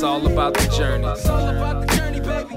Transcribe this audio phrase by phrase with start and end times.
[0.00, 1.06] It's all about the journey.
[1.08, 2.54] It's all about the journey, baby.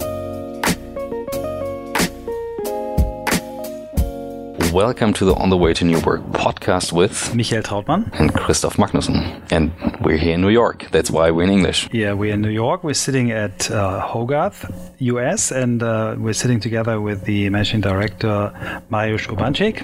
[4.71, 8.77] Welcome to the On the Way to New Work podcast with Michael Trautmann and Christoph
[8.77, 9.45] Magnussen.
[9.51, 10.87] And we're here in New York.
[10.91, 11.89] That's why we're in English.
[11.91, 12.81] Yeah, we're in New York.
[12.81, 14.63] We're sitting at uh, Hogarth,
[14.99, 18.53] US, and uh, we're sitting together with the managing director,
[18.89, 19.83] Mariusz Urbanczyk.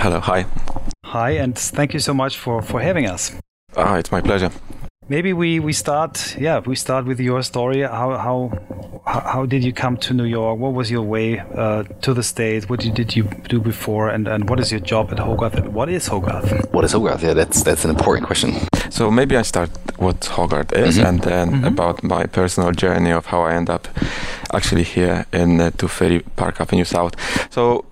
[0.00, 0.44] Hello, hi.
[1.04, 3.30] Hi, and thank you so much for, for having us.
[3.76, 4.50] Ah, it's my pleasure.
[5.08, 7.82] Maybe we, we start yeah we start with your story.
[7.82, 8.50] How how
[9.06, 10.58] how did you come to New York?
[10.58, 12.68] What was your way uh, to the States?
[12.68, 14.08] What did you do before?
[14.08, 15.54] And, and what is your job at Hogarth?
[15.54, 16.50] And what is Hogarth?
[16.72, 17.22] What is Hogarth?
[17.22, 18.54] Yeah, that's that's an important question.
[18.90, 21.04] So maybe I start what Hogarth is, Mhm.
[21.08, 21.66] and then Mhm.
[21.66, 23.86] about my personal journey of how I end up
[24.52, 27.14] actually here in uh, 230 Park Avenue South.
[27.50, 27.84] So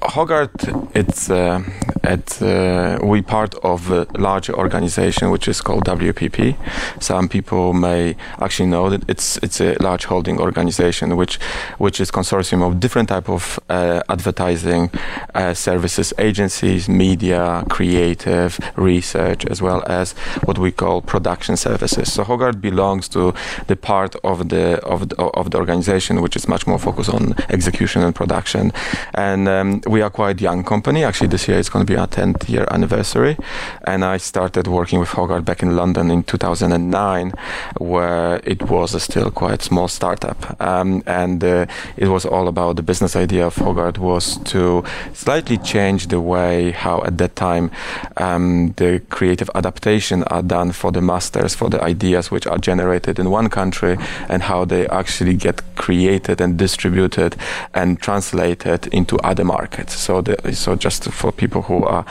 [0.00, 1.62] Hogarth, it's uh,
[2.04, 6.56] it's uh, we part of a larger organization which is called WPP.
[7.02, 11.40] Some people may actually know that it's it's a large holding organization which
[11.78, 14.90] which is consortium of different type of uh, advertising
[15.34, 20.12] uh, services, agencies, media, creative, research, as well as
[20.44, 22.12] what we call production services.
[22.12, 23.34] So Hogarth belongs to
[23.66, 27.34] the part of the of the, of the organization which is much more focused on
[27.48, 28.72] execution and production.
[29.14, 31.02] And um, we are quite young company.
[31.02, 33.36] Actually, this year it's going to be our 10th year anniversary.
[33.84, 37.32] And I started working with Hogarth back in London in 2009,
[37.78, 40.60] where it was a still quite small startup.
[40.60, 41.66] Um, and uh,
[41.96, 46.72] it was all about the business idea of Hogarth was to slightly change the way
[46.72, 47.70] how at that time
[48.18, 53.18] um, the creative adaptation are done for the masters, for the ideas which are generated
[53.18, 53.96] in one country
[54.28, 57.36] and how they actually get created and distributed
[57.72, 59.77] and translated into other markets.
[59.86, 62.04] So, the, so just for people who are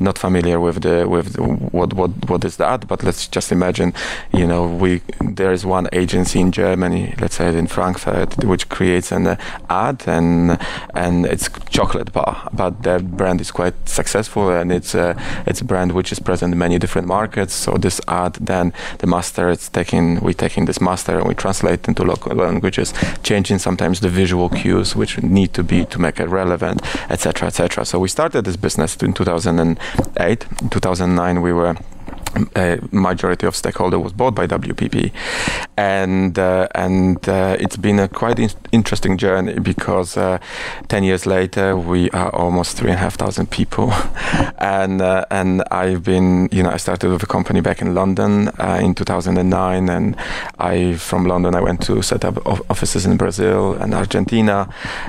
[0.00, 3.92] not familiar with the with the, what what what is that, but let's just imagine,
[4.32, 9.12] you know, we there is one agency in Germany, let's say in Frankfurt, which creates
[9.12, 9.36] an uh,
[9.68, 10.58] ad and
[10.94, 15.16] and it's chocolate bar, but their brand is quite successful and it's a
[15.46, 17.54] it's a brand which is present in many different markets.
[17.54, 21.88] So this ad, then the master, it's taking we taking this master and we translate
[21.88, 26.28] into local languages, changing sometimes the visual cues which need to be to make it
[26.28, 26.82] relevant,
[27.14, 27.84] etc., etc.
[27.84, 30.46] So we started this business in 2008.
[30.62, 31.76] In 2009, we were
[32.56, 35.12] a majority of stakeholder was bought by WPP,
[35.76, 40.38] and uh, and uh, it's been a quite in- interesting journey because uh,
[40.88, 43.92] ten years later we are almost three and a half thousand people,
[44.58, 48.48] and uh, and I've been you know I started with a company back in London
[48.58, 50.16] uh, in 2009, and
[50.58, 54.68] I from London I went to set up of- offices in Brazil and Argentina,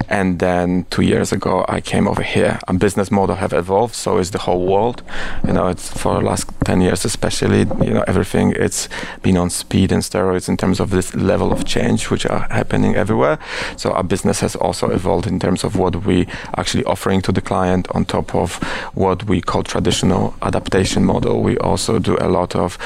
[0.09, 2.59] and then two years ago I came over here.
[2.67, 5.03] Our business model have evolved, so is the whole world.
[5.47, 7.59] You know, it's for the last ten years especially.
[7.87, 8.89] You know, everything it's
[9.21, 12.95] been on speed and steroids in terms of this level of change which are happening
[12.95, 13.37] everywhere.
[13.77, 16.27] So our business has also evolved in terms of what we
[16.57, 18.55] actually offering to the client on top of
[18.93, 21.41] what we call traditional adaptation model.
[21.41, 22.77] We also do a lot of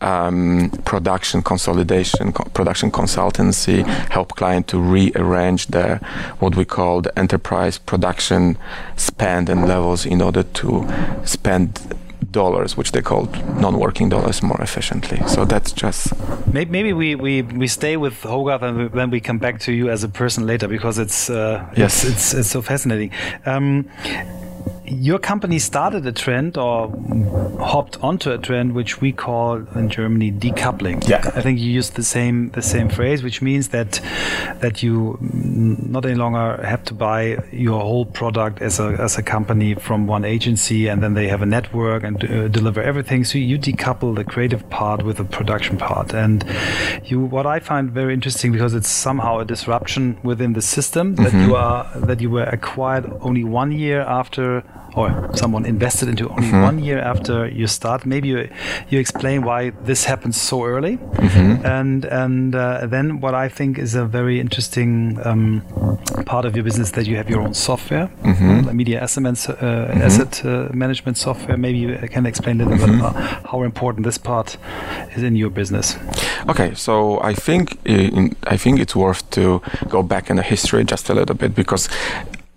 [0.00, 5.96] um, production consolidation, co- production consultancy, help client to rearrange their
[6.40, 8.56] what we call the enterprise production
[8.96, 10.86] spend and levels in order to
[11.24, 11.68] spend
[12.30, 13.26] dollars, which they call
[13.60, 15.18] non-working dollars, more efficiently.
[15.26, 16.12] So that's just
[16.52, 19.72] Maybe, maybe we, we, we stay with Hogarth and we- then we come back to
[19.72, 22.04] you as a person later because it's uh, Yes.
[22.04, 23.10] it's, it's it's so fascinating.
[23.46, 23.84] Um,
[24.90, 26.88] your company started a trend or
[27.60, 31.06] hopped onto a trend which we call in Germany decoupling.
[31.08, 31.22] Yeah.
[31.34, 34.00] I think you used the same the same phrase, which means that
[34.60, 39.18] that you mm, not any longer have to buy your whole product as a as
[39.18, 43.24] a company from one agency, and then they have a network and uh, deliver everything.
[43.24, 46.44] So you decouple the creative part with the production part, and
[47.04, 51.34] you what I find very interesting because it's somehow a disruption within the system that
[51.34, 54.62] you are that you were acquired only one year after
[54.96, 58.06] or someone invested into only one year after you start.
[58.06, 58.48] Maybe you,
[58.88, 60.98] you explain why this happens so early,
[61.64, 65.62] and and uh, then what I think is a very interesting um,
[66.26, 69.64] part of your business that you have your own software, uh, media asset, uh,
[70.06, 71.56] asset uh, management software.
[71.56, 73.12] Maybe you can explain a little bit uh,
[73.50, 74.56] how important this part
[75.16, 75.96] is in your business.
[76.48, 80.84] Okay, so I think in, I think it's worth to go back in the history
[80.84, 81.88] just a little bit because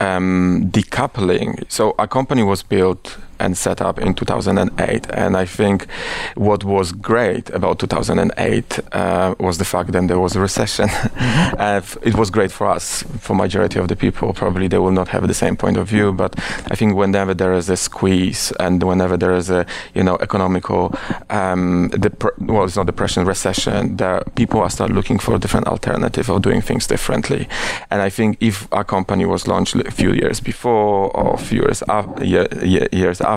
[0.02, 1.64] um, decoupling.
[1.70, 5.08] So a company was built and set up in 2008.
[5.14, 5.88] And I think
[6.36, 10.88] what was great about 2008 uh, was the fact that there was a recession.
[10.88, 11.98] Mm-hmm.
[12.08, 14.34] it was great for us, for majority of the people.
[14.34, 16.32] Probably they will not have the same point of view, but
[16.72, 20.94] I think whenever there is a squeeze and whenever there is a you know economical
[21.30, 25.68] um, dep- well, it's not depression, recession, there people are start looking for a different
[25.68, 27.48] alternative of doing things differently.
[27.90, 31.62] And I think if a company was launched a few years before or a few
[31.62, 32.48] years, af- year,
[32.92, 33.31] years after,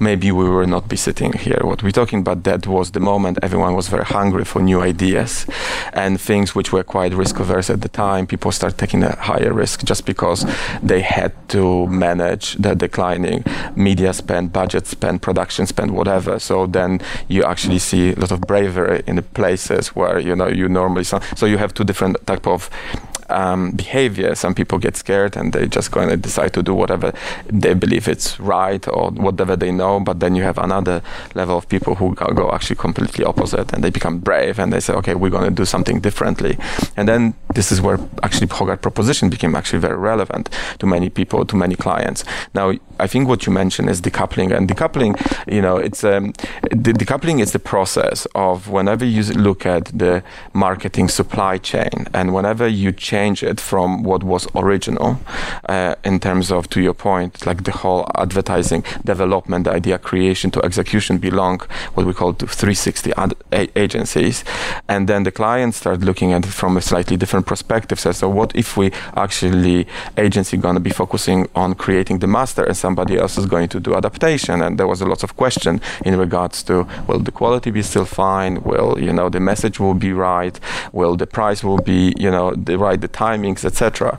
[0.00, 1.60] maybe we will not be sitting here.
[1.62, 5.46] What we're talking about, that was the moment everyone was very hungry for new ideas
[5.92, 8.26] and things which were quite risk averse at the time.
[8.26, 10.46] People start taking a higher risk just because
[10.82, 13.44] they had to manage the declining
[13.76, 16.38] media spend, budget spend, production spend, whatever.
[16.38, 20.48] So then you actually see a lot of bravery in the places where you know
[20.48, 22.70] you normally so you have two different type of
[23.30, 24.34] um, behavior.
[24.34, 27.12] Some people get scared and they just going to decide to do whatever
[27.46, 30.00] they believe it's right or whatever they know.
[30.00, 31.02] But then you have another
[31.34, 34.92] level of people who go actually completely opposite and they become brave and they say,
[34.94, 36.58] okay, we're going to do something differently.
[36.96, 40.48] And then this is where actually Hogarth proposition became actually very relevant
[40.78, 42.24] to many people, to many clients.
[42.54, 45.12] Now, I think what you mentioned is decoupling, and decoupling,
[45.52, 46.32] you know, it's um,
[46.70, 50.22] decoupling is the process of whenever you look at the
[50.52, 55.18] marketing supply chain, and whenever you change it from what was original,
[55.68, 60.50] uh, in terms of, to your point, like the whole advertising development, the idea creation
[60.50, 61.60] to execution belong
[61.94, 63.34] what we call 360 ad-
[63.76, 64.44] agencies,
[64.88, 68.00] and then the clients start looking at it from a slightly different perspective.
[68.00, 69.86] So, so what if we actually
[70.16, 73.80] agency going to be focusing on creating the master and somebody else is going to
[73.80, 74.62] do adaptation.
[74.62, 78.04] And there was a lot of question in regards to will the quality be still
[78.04, 78.62] fine?
[78.62, 80.58] Will you know the message will be right?
[80.92, 84.18] Will the price will be you know the right the timings etc.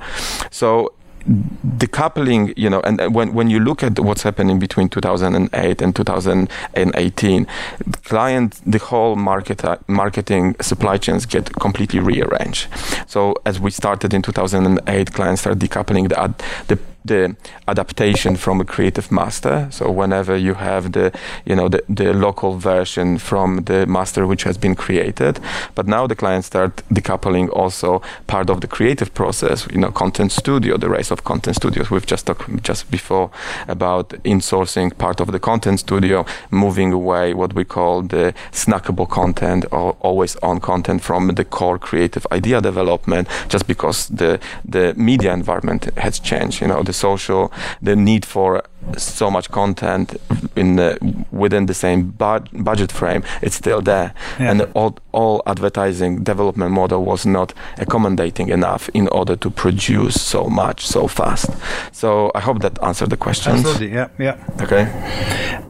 [0.52, 0.94] So
[1.26, 7.48] decoupling, you know, and when, when you look at what's happening between 2008 and 2018,
[7.88, 12.68] the client, the whole market, uh, marketing supply chains get completely rearranged.
[13.08, 17.36] So as we started in 2008, clients start decoupling the, the the
[17.68, 19.68] adaptation from a creative master.
[19.72, 21.12] So whenever you have the
[21.46, 25.40] you know the, the local version from the master which has been created,
[25.76, 29.68] but now the clients start decoupling also part of the creative process.
[29.72, 31.92] You know, content studio, the rise of content studios.
[31.92, 33.30] We've just talked just before
[33.68, 39.66] about insourcing part of the content studio, moving away what we call the snackable content
[39.72, 45.34] or always on content from the core creative idea development, just because the the media
[45.34, 46.62] environment has changed.
[46.62, 47.52] You know, the social,
[47.82, 48.64] the need for
[48.98, 50.16] so much content
[50.56, 50.98] in the,
[51.32, 54.14] within the same bud- budget frame, it's still there.
[54.40, 54.52] Yeah.
[54.52, 60.50] And all, all advertising development model was not accommodating enough in order to produce so
[60.50, 61.50] much so fast.
[61.92, 63.54] So I hope that answered the question.
[63.54, 64.38] Absolutely, yeah, yeah.
[64.62, 64.84] Okay.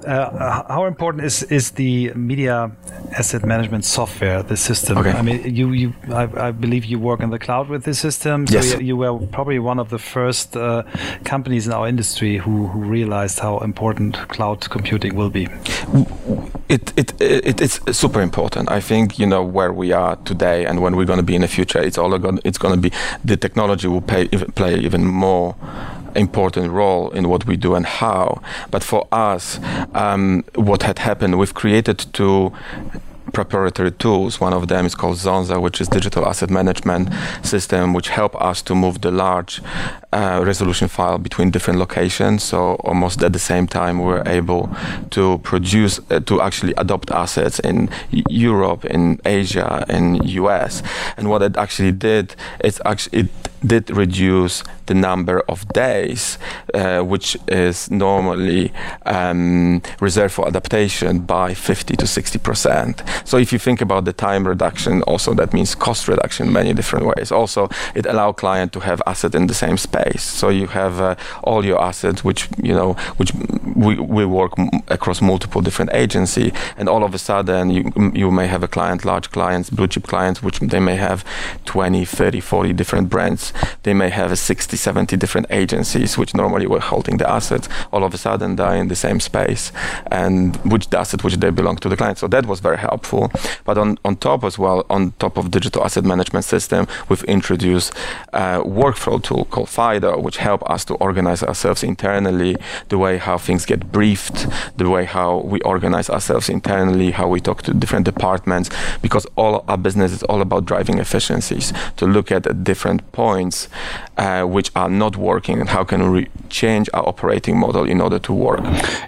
[0.08, 2.72] Uh, how important is is the media
[3.18, 4.98] asset management software, the system?
[4.98, 5.12] Okay.
[5.12, 8.48] I mean, you you I, I believe you work in the cloud with this system.
[8.48, 8.74] So yes.
[8.74, 10.84] you, you were probably one of the first uh,
[11.24, 15.48] companies in our industry who who realized how important cloud computing will be?
[16.69, 18.71] It, it, it, it's super important.
[18.71, 21.42] I think, you know, where we are today and when we're going to be in
[21.42, 25.06] the future, it's all going, it's going to be, the technology will pay, play even
[25.06, 25.56] more
[26.15, 28.42] important role in what we do and how.
[28.71, 29.60] But for us,
[29.94, 32.54] um, what had happened, we've created two
[33.33, 34.39] proprietary tools.
[34.39, 37.09] One of them is called Zonza, which is digital asset management
[37.44, 39.62] system, which help us to move the large
[40.13, 42.44] uh, resolution file between different locations.
[42.44, 44.69] So almost at the same time, we're able
[45.12, 50.84] to produce, uh, to actually adopt assets in Europe, in Asia, in US.
[51.17, 53.29] And what it actually did, it's actually it
[53.65, 56.38] did reduce the number of days,
[56.74, 58.74] uh, which is normally
[59.05, 63.03] um, reserved for adaptation by 50 to 60 percent.
[63.25, 66.74] So if you think about the time reduction, also that means cost reduction in many
[66.74, 67.32] different ways.
[67.32, 70.22] Also, it allows client to have asset in the same space.
[70.24, 73.32] So you have uh, all your assets, which you know, which
[73.75, 78.32] we, we work m- across multiple different agency, and all of a sudden you you
[78.32, 81.24] may have a client, large clients, blue chip clients, which they may have
[81.65, 83.53] 20, 30, 40 different brands.
[83.84, 87.70] They may have a 60, 70 different agencies, which normally were holding the assets.
[87.92, 89.72] All of a sudden, they're in the same space,
[90.12, 92.18] and which the asset which they belong to the client.
[92.18, 93.12] So that was very helpful
[93.67, 97.93] But on, on top as well, on top of digital asset management system, we've introduced
[98.34, 102.55] a workflow tool called FIDO, which help us to organize ourselves internally,
[102.89, 107.39] the way how things get briefed, the way how we organize ourselves internally, how we
[107.39, 108.70] talk to different departments,
[109.01, 113.70] because all our business is all about driving efficiencies, to look at different points
[114.17, 118.20] uh, which are not working and how can we change our operating model in order
[118.20, 118.62] to work.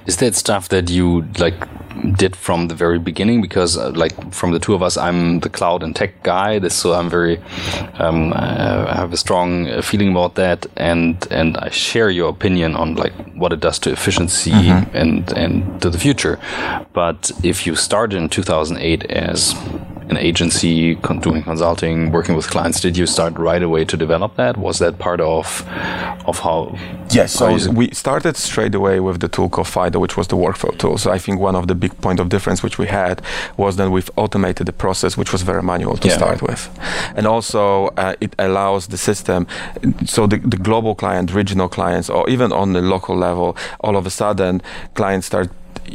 [0.05, 1.55] Is that stuff that you like
[2.17, 3.41] did from the very beginning?
[3.41, 6.75] Because uh, like from the two of us, I'm the cloud and tech guy, this,
[6.75, 7.39] so I'm very
[7.99, 12.75] um, I have a strong uh, feeling about that, and and I share your opinion
[12.75, 15.01] on like what it does to efficiency mm -hmm.
[15.01, 16.37] and and to the future.
[16.93, 19.55] But if you started in 2008 as
[20.09, 22.79] an agency doing consulting, working with clients.
[22.79, 24.57] Did you start right away to develop that?
[24.57, 25.65] Was that part of
[26.25, 26.77] of how?
[27.09, 27.33] Yes.
[27.33, 30.97] So we started straight away with the tool called FIDO, which was the workflow tool.
[30.97, 33.21] So I think one of the big point of difference which we had
[33.57, 36.17] was that we've automated the process, which was very manual to yeah.
[36.17, 36.69] start with,
[37.15, 39.47] and also uh, it allows the system.
[40.05, 44.05] So the, the global client, regional clients, or even on the local level, all of
[44.05, 44.61] a sudden
[44.93, 45.49] clients start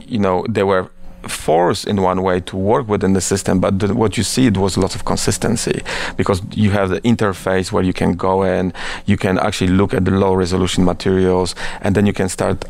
[0.06, 0.90] you know they were
[1.28, 4.56] force in one way to work within the system but the, what you see it
[4.56, 5.82] was lots of consistency
[6.16, 8.72] because you have the interface where you can go in
[9.04, 12.64] you can actually look at the low resolution materials and then you can start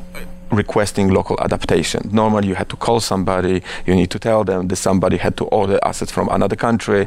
[0.50, 2.09] requesting local adaptation.
[2.12, 5.45] Normally, you had to call somebody, you need to tell them that somebody had to
[5.45, 7.07] order assets from another country.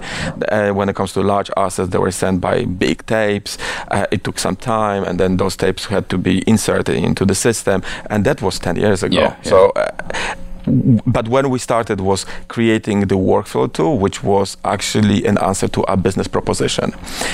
[0.52, 3.58] Uh, when it comes to large assets, they were sent by big tapes.
[3.92, 7.36] Uh, it took some time, and then those tapes had to be inserted into the
[7.36, 9.16] system, and that was 10 years ago.
[9.16, 9.50] Yeah, yeah.
[9.50, 15.38] So, uh, but when we started was creating the workflow tool which was actually an
[15.40, 16.92] answer to our business proposition.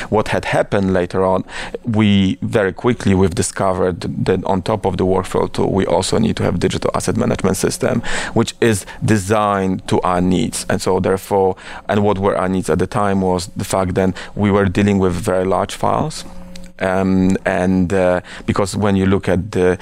[0.10, 1.44] What had happened later on
[1.84, 6.38] we very quickly we've discovered that on top of the workflow tool we also need
[6.38, 8.02] to have digital asset management system
[8.34, 10.66] which is designed to our needs.
[10.70, 11.56] And so therefore
[11.88, 15.00] and what were our needs at the time was the fact that we were dealing
[15.00, 16.26] with very large files.
[16.80, 19.78] Um, and uh, because when you look at the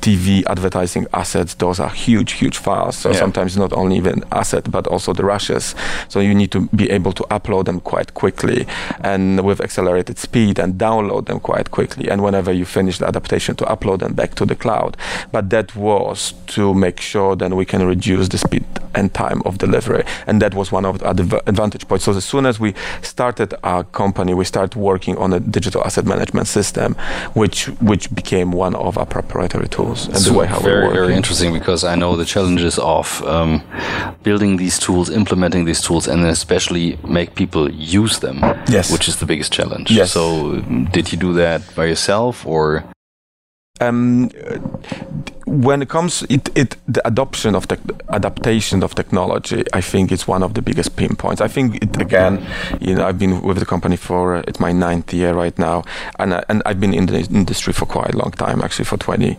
[0.00, 2.96] TV advertising assets, those are huge, huge files.
[2.96, 3.18] So yeah.
[3.18, 5.74] sometimes not only even asset, but also the rushes.
[6.08, 8.66] So you need to be able to upload them quite quickly
[9.02, 12.10] and with accelerated speed and download them quite quickly.
[12.10, 14.96] And whenever you finish the adaptation, to upload them back to the cloud.
[15.32, 18.64] But that was to make sure that we can reduce the speed
[18.94, 20.04] and time of delivery.
[20.26, 22.04] And that was one of the advantage points.
[22.04, 26.06] So as soon as we started our company, we started working on a digital asset
[26.06, 26.94] management system,
[27.34, 30.92] which which became one of our proprietary tools tools and so the way how very,
[30.92, 33.62] Very interesting because I know the challenges of um,
[34.22, 38.38] building these tools, implementing these tools, and then especially make people use them.
[38.68, 38.90] Yes.
[38.92, 39.90] Which is the biggest challenge.
[39.90, 40.12] Yes.
[40.12, 40.60] So
[40.92, 42.84] did you do that by yourself or?
[43.80, 44.30] Um,
[45.50, 47.76] when it comes it, it the adoption of the
[48.10, 52.40] adaptation of technology i think it's one of the biggest pinpoints i think it again
[52.80, 55.82] you know i've been with the company for uh, it's my ninth year right now
[56.20, 58.96] and, uh, and i've been in the industry for quite a long time actually for
[58.96, 59.36] 20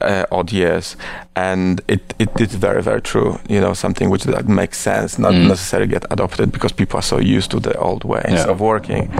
[0.00, 0.96] uh, odd years
[1.36, 5.34] and it, it is very very true you know something which that makes sense not
[5.34, 5.46] mm.
[5.46, 8.48] necessarily get adopted because people are so used to the old ways yeah.
[8.48, 9.12] of working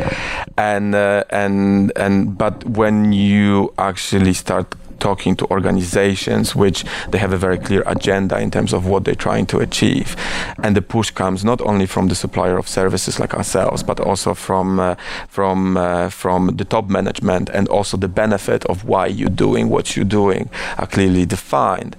[0.56, 7.33] and uh, and and but when you actually start talking to organizations which they have
[7.33, 10.16] a very clear agenda in terms of what they're trying to achieve.
[10.62, 14.35] And the push comes not only from the supplier of services like ourselves, but also
[14.35, 14.95] from uh,
[15.28, 19.97] from uh, from the top management and also the benefit of why you're doing what
[19.97, 21.97] you're doing are clearly defined.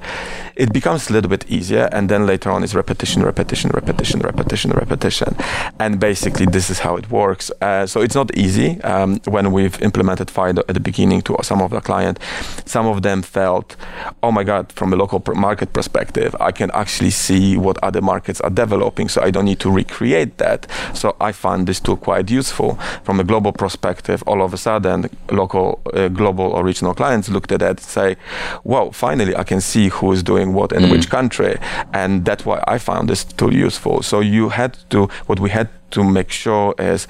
[0.55, 4.71] It becomes a little bit easier, and then later on is repetition, repetition, repetition, repetition,
[4.71, 5.35] repetition,
[5.79, 7.51] and basically this is how it works.
[7.61, 11.61] Uh, so it's not easy um, when we've implemented FIDO at the beginning to some
[11.61, 12.19] of the client.
[12.65, 13.75] Some of them felt,
[14.21, 18.41] oh my God, from a local market perspective, I can actually see what other markets
[18.41, 20.67] are developing, so I don't need to recreate that.
[20.93, 22.75] So I find this tool quite useful.
[23.03, 27.51] From a global perspective, all of a sudden, local, uh, global or regional clients looked
[27.51, 28.17] at that and say,
[28.63, 30.91] wow, finally I can see who is doing what in mm.
[30.91, 31.57] which country.
[31.93, 34.03] And that's why I found this tool useful.
[34.03, 37.07] So you had to, what we had to make sure is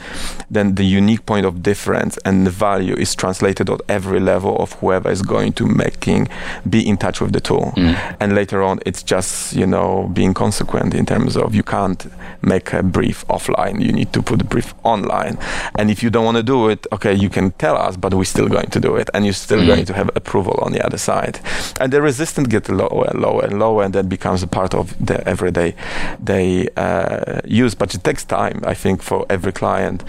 [0.49, 4.73] then the unique point of difference and the value is translated at every level of
[4.73, 6.27] whoever is going to making
[6.69, 7.73] be in touch with the tool.
[7.75, 8.15] Mm.
[8.19, 12.07] and later on it's just you know being consequent in terms of you can't
[12.41, 13.81] make a brief offline.
[13.81, 15.37] You need to put the brief online.
[15.77, 18.23] And if you don't want to do it okay you can tell us but we're
[18.25, 19.09] still going to do it.
[19.13, 19.67] And you're still mm.
[19.67, 21.39] going to have approval on the other side.
[21.79, 24.93] And the resistance gets lower and lower and lower and that becomes a part of
[25.05, 25.75] the everyday
[26.19, 27.75] they uh, use.
[27.75, 30.03] But it takes time I think for every client,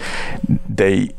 [0.69, 1.11] they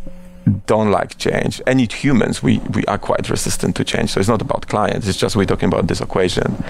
[0.66, 1.60] don't like change.
[1.66, 4.10] Any humans, we, we are quite resistant to change.
[4.10, 6.62] So it's not about clients, it's just we're talking about this equation.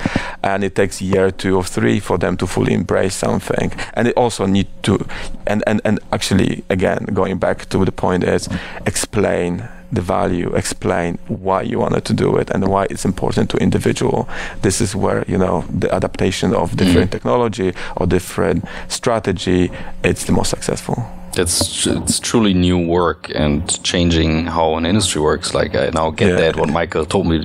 [0.42, 3.72] And it takes year, two or three for them to fully embrace something.
[3.94, 5.06] And they also need to,
[5.46, 8.48] and, and, and actually, again, going back to the point is
[8.86, 13.56] explain the value, explain why you wanted to do it and why it's important to
[13.58, 14.28] individual.
[14.62, 17.12] This is where you know the adaptation of different mm.
[17.12, 19.70] technology or different strategy.
[20.02, 20.96] It's the most successful.
[21.38, 25.54] It's it's truly new work and changing how an industry works.
[25.54, 26.36] Like I now get Yeah.
[26.36, 27.38] that what Michael told me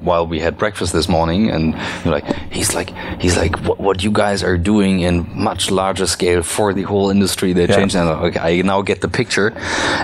[0.00, 1.74] while we had breakfast this morning, and
[2.04, 6.06] you're like he's like he's like what, what you guys are doing in much larger
[6.06, 7.52] scale for the whole industry.
[7.52, 8.20] They Yeah.
[8.20, 9.52] like, I now get the picture.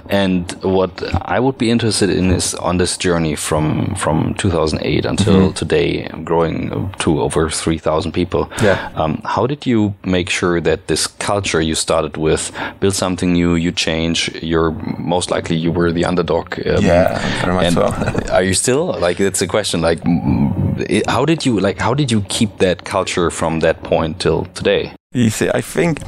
[0.08, 0.90] And what
[1.36, 5.52] I would be interested in is on this journey from from 2008 until Mm-hmm.
[5.54, 8.48] today, growing to over 3,000 people.
[8.62, 8.76] Yeah.
[8.96, 13.54] Um, how did you make sure that this culture you started with build something new?
[13.54, 14.30] You change.
[14.42, 16.58] You're most likely you were the underdog.
[16.66, 18.32] um, Yeah, very much so.
[18.32, 19.20] are you still like?
[19.20, 19.80] It's a question.
[19.80, 21.78] Like, mm, how did you like?
[21.78, 24.92] How did you keep that culture from that point till today?
[25.12, 26.00] You see, I think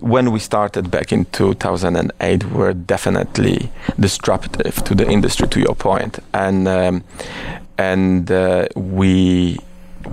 [0.00, 5.48] when we started back in 2008, we were definitely disruptive to the industry.
[5.48, 7.04] To your point, and um,
[7.78, 9.58] and uh, we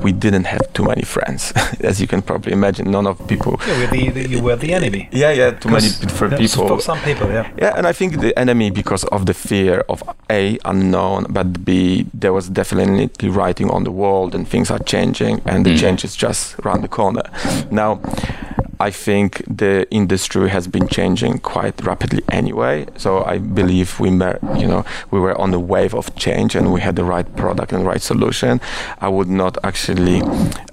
[0.03, 2.89] we didn't have too many friends, as you can probably imagine.
[2.91, 3.59] None of people.
[3.67, 5.09] Yeah, we're the, the, you were the enemy.
[5.11, 6.67] Yeah, yeah, too many Because- different yeah, people.
[6.67, 7.51] For some people, yeah.
[7.57, 12.05] Yeah, and I think the enemy because of the fear of a unknown, but b
[12.13, 15.79] there was definitely writing on the wall, and things are changing, and the Mm.
[15.79, 17.23] change is just around the corner.
[17.71, 17.99] Now,
[18.81, 22.87] I think the industry has been changing quite rapidly anyway.
[22.97, 26.73] So I believe we, mer- you know, we were on the wave of change, and
[26.73, 28.59] we had the right product and right solution.
[28.99, 30.23] I would not actually,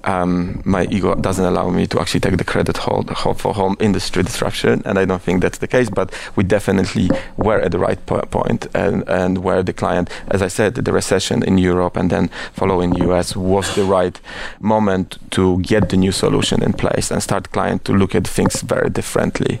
[0.05, 3.75] um, my ego doesn't allow me to actually take the credit hold, hold for whole
[3.79, 5.91] industry disruption, and I don't think that's the case.
[5.91, 10.41] But we definitely were at the right po- point, and and where the client, as
[10.41, 14.19] I said, the recession in Europe and then following US was the right
[14.59, 18.61] moment to get the new solution in place and start client to look at things
[18.61, 19.59] very differently,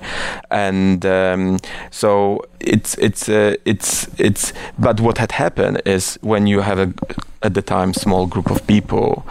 [0.49, 1.59] and um,
[1.91, 4.53] so it's it's uh, it's it's.
[4.77, 6.93] But what had happened is when you have a
[7.41, 9.25] at the time small group of people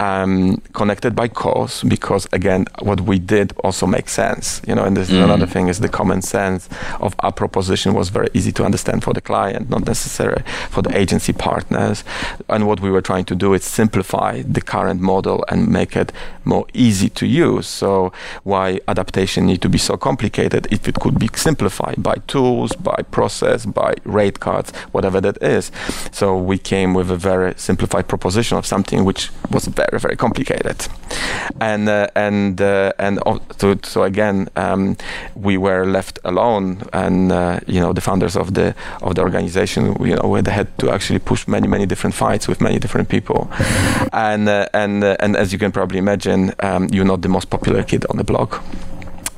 [0.00, 4.94] um, connected by cause because again what we did also makes sense you know and
[4.98, 5.24] this is Mhm.
[5.24, 6.68] another thing is the common sense
[7.00, 10.42] of our proposition was very easy to understand for the client not necessarily
[10.74, 12.04] for the agency partners
[12.50, 16.12] and what we were trying to do is simplify the current model and make it
[16.44, 18.12] more easy to use so
[18.44, 23.02] why adaptation need to be so complicated if it could be simplified by tools by
[23.10, 25.70] process by rate cards whatever that is.
[26.12, 30.86] So we came with a very simplified proposition of something which was very very complicated.
[31.60, 33.18] And uh, and uh, and
[33.58, 34.96] so, so again um,
[35.34, 39.96] we were left alone and uh, you know the founders of the of the organization
[40.04, 43.50] you know they had to actually push many many different fights with many different people.
[44.12, 47.50] And uh, and uh, and as you can probably imagine um, you're not the most
[47.50, 48.62] popular kid on the block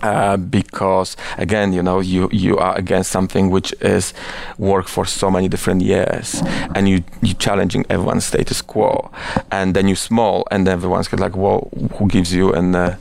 [0.03, 4.15] uh, because again, you know, you you are against something which is
[4.59, 6.43] work for so many different years,
[6.75, 9.11] and you you challenging everyone's status quo,
[9.51, 12.97] and then you small, and everyone's like, well, who gives you an uh,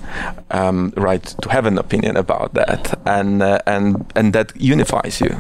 [0.52, 5.40] um, right to have an opinion about that, and uh, and and that unifies you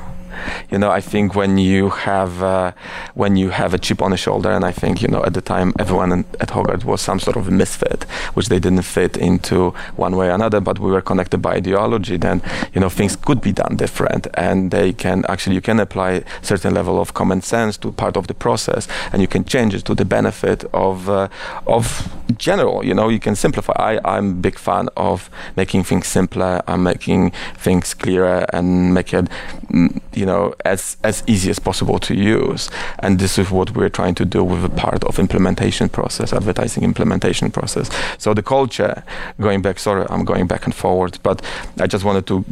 [0.71, 2.71] you know i think when you have uh,
[3.15, 5.41] when you have a chip on the shoulder and i think you know at the
[5.41, 9.71] time everyone in, at Hogarth was some sort of misfit which they didn't fit into
[9.95, 12.41] one way or another but we were connected by ideology then
[12.73, 16.73] you know things could be done different and they can actually you can apply certain
[16.73, 19.95] level of common sense to part of the process and you can change it to
[19.95, 21.27] the benefit of uh,
[21.67, 23.73] of general you know you can simplify.
[23.77, 29.13] I i'm a big fan of making things simpler i'm making things clearer and make
[29.13, 29.25] it
[29.67, 32.69] mm, you know as as easy as possible to use.
[32.99, 36.83] And this is what we're trying to do with a part of implementation process advertising
[36.83, 37.89] implementation process.
[38.17, 39.03] So the culture
[39.39, 41.41] going back sorry i'm going back and forward but
[41.79, 42.45] i just wanted to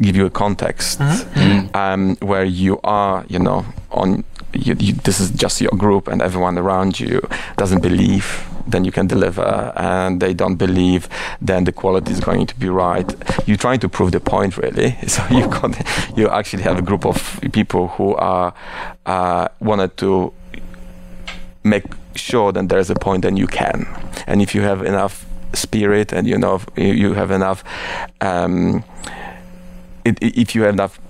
[0.00, 1.00] give you a context
[1.74, 6.22] um, where you are you know on you, you, this is just your group and
[6.22, 7.20] everyone around you
[7.56, 11.08] doesn't believe then you can deliver and they don't believe
[11.40, 13.14] then the quality is going to be right.
[13.46, 14.96] You're trying to prove the point really.
[15.06, 15.76] So you got
[16.16, 18.52] you actually have a group of people who are
[19.06, 20.32] uh, wanted to
[21.62, 21.84] make
[22.16, 23.86] sure that there's a point then you can.
[24.26, 27.62] And if you have enough spirit and you know you have enough
[28.20, 28.82] um,
[30.04, 31.00] if you have enough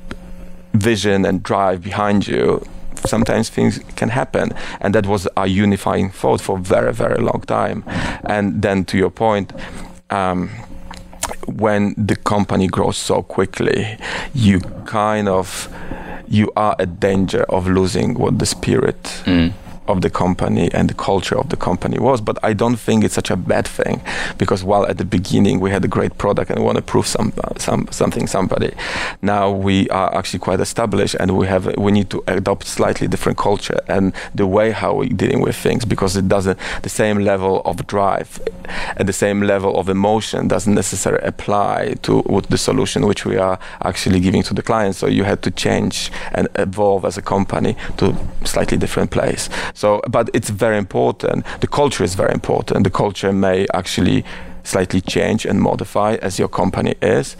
[0.75, 2.63] vision and drive behind you
[3.07, 7.43] sometimes things can happen and that was our unifying thought for a very very long
[7.47, 7.85] time
[8.25, 9.53] and then to your point
[10.11, 10.49] um,
[11.47, 13.97] when the company grows so quickly
[14.35, 15.69] you kind of
[16.29, 19.53] you are at danger of losing what the spirit Mm.
[19.89, 22.21] Of the company and the culture of the company was.
[22.21, 24.03] But I don't think it's such a bad thing
[24.39, 27.07] because while at the beginning we had a great product and we want to prove
[27.07, 28.75] some, some something somebody,
[29.23, 33.39] now we are actually quite established and we have we need to adopt slightly different
[33.39, 37.63] culture and the way how we're dealing with things because it doesn't the same level
[37.65, 38.41] of drive
[38.97, 43.59] and the same level of emotion doesn't necessarily apply to the solution which we are
[43.83, 44.97] actually giving to the client.
[44.97, 49.49] So you had to change and evolve as a company to slightly different place.
[49.75, 51.45] So, but it's very important.
[51.61, 52.85] The culture is very important.
[52.85, 54.25] The culture may actually
[54.65, 57.37] slightly change and modify as your company is.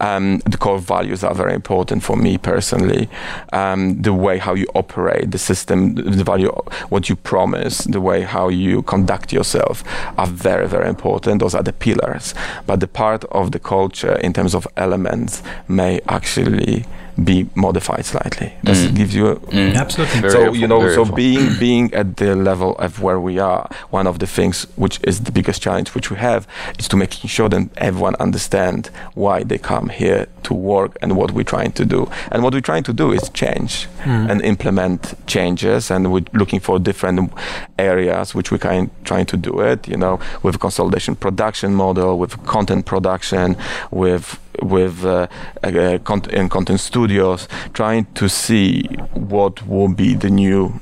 [0.00, 3.08] Um, the core values are very important for me personally.
[3.52, 6.52] Um, the way how you operate, the system, the value,
[6.88, 9.82] what you promise, the way how you conduct yourself
[10.16, 11.40] are very, very important.
[11.40, 12.34] Those are the pillars.
[12.66, 16.84] But the part of the culture in terms of elements may actually
[17.24, 18.52] be modified slightly.
[18.64, 19.36] Does it give you?
[19.50, 19.74] Mm.
[19.74, 20.20] Absolutely.
[20.20, 21.16] Very so helpful, you know, so helpful.
[21.16, 25.20] being being at the level of where we are, one of the things which is
[25.20, 26.46] the biggest challenge which we have
[26.78, 31.32] is to making sure that everyone understand why they come here to work and what
[31.32, 32.10] we're trying to do.
[32.30, 36.78] And what we're trying to do is change and implement changes, and we're looking for
[36.78, 37.32] different
[37.78, 39.88] areas which we're kind trying to do it.
[39.88, 43.56] You know, with consolidation production model, with content production,
[43.90, 45.26] with with uh,
[45.62, 45.98] uh,
[46.30, 48.84] in content studios, trying to see
[49.14, 50.80] what will be the new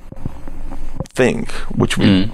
[1.16, 2.31] thing which we Mm.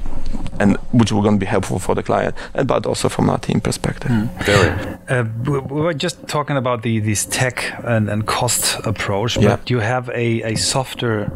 [0.61, 3.38] and which will going to be helpful for the client, and but also from our
[3.38, 4.11] team perspective.
[4.47, 4.71] Very.
[5.09, 9.51] Uh, we we were just talking about the this tech and, and cost approach, Yeah.
[9.57, 11.31] but you have a, a softer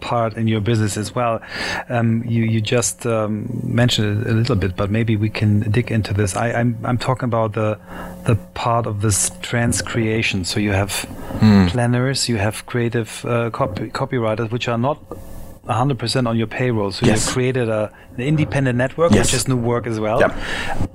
[0.00, 1.40] part in your business as well.
[1.88, 5.90] Um, you you just um, mentioned it a little bit, but maybe we can dig
[5.90, 6.36] into this.
[6.36, 7.76] I, I'm I'm talking about the
[8.26, 10.44] the part of this trans creation.
[10.44, 10.92] So you have
[11.72, 14.98] planners, you have creative uh, copy, copywriters, which are not.
[15.68, 16.90] 100% on your payroll.
[16.92, 17.26] So Yes.
[17.26, 19.26] you created a, an independent network, Yes.
[19.26, 20.20] which is new work as well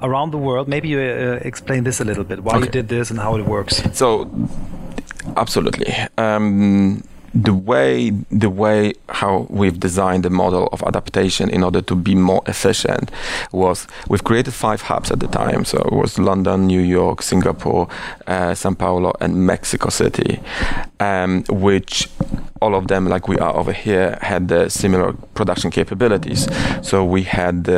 [0.01, 0.67] around the world.
[0.67, 3.45] Maybe you uh, explain this a little bit, why you did this and how it
[3.45, 3.81] works.
[3.93, 4.29] So,
[5.37, 5.93] absolutely.
[6.17, 11.95] Um, the way the way how we've designed the model of adaptation in order to
[11.95, 13.09] be more efficient
[13.51, 15.65] was we've created five hubs at the time.
[15.65, 17.87] So it was London, New York, Singapore,
[18.27, 20.39] uh, Sao Paulo, and Mexico City,
[20.99, 22.07] um, which
[22.63, 26.47] all of them, like we are over here, had uh, similar production capabilities.
[26.81, 27.69] So we had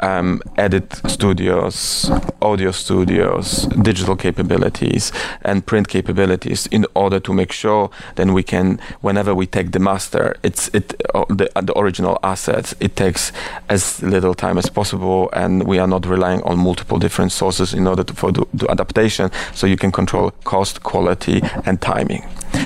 [0.00, 7.90] um, edit studios, audio studios, digital capabilities, and print capabilities in order to make sure
[8.14, 12.74] then we can, whenever we take the master, it's it uh, the, the original assets.
[12.80, 13.32] It takes
[13.68, 17.86] as little time as possible, and we are not relying on multiple different sources in
[17.86, 19.30] order to for the, the adaptation.
[19.54, 22.24] So you can control cost, quality, and timing.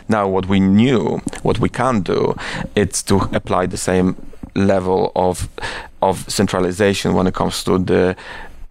[0.09, 2.35] Now, what we knew, what we can't do,
[2.75, 4.17] it's to apply the same
[4.55, 5.49] level of
[6.01, 8.17] of centralization when it comes to the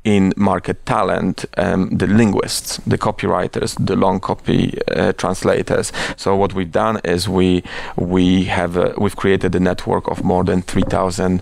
[0.08, 5.92] in market talent um, the linguists, the copywriters, the long copy uh, translators.
[6.16, 7.62] So what we've done is we
[7.98, 11.42] we have uh, we've created a network of more than 3,000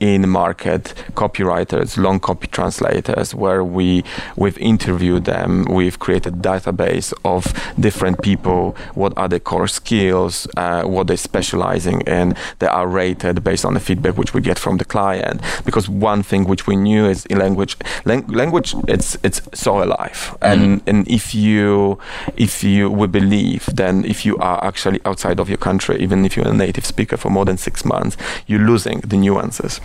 [0.00, 4.04] in market copywriters, long copy translators, where we
[4.36, 7.42] we've interviewed them, we've created database of
[7.80, 12.34] different people, what are their core skills, uh, what they're specializing in.
[12.58, 15.40] They are rated based on the feedback which we get from the client.
[15.64, 20.44] Because one thing which we knew is language, lang- language it's it's so alive, mm-hmm.
[20.44, 20.88] and mm-hmm.
[20.88, 21.98] and if you
[22.36, 26.36] if you we believe then if you are actually outside of your country, even if
[26.36, 29.80] you're a native speaker for more than six months, you're losing the nuances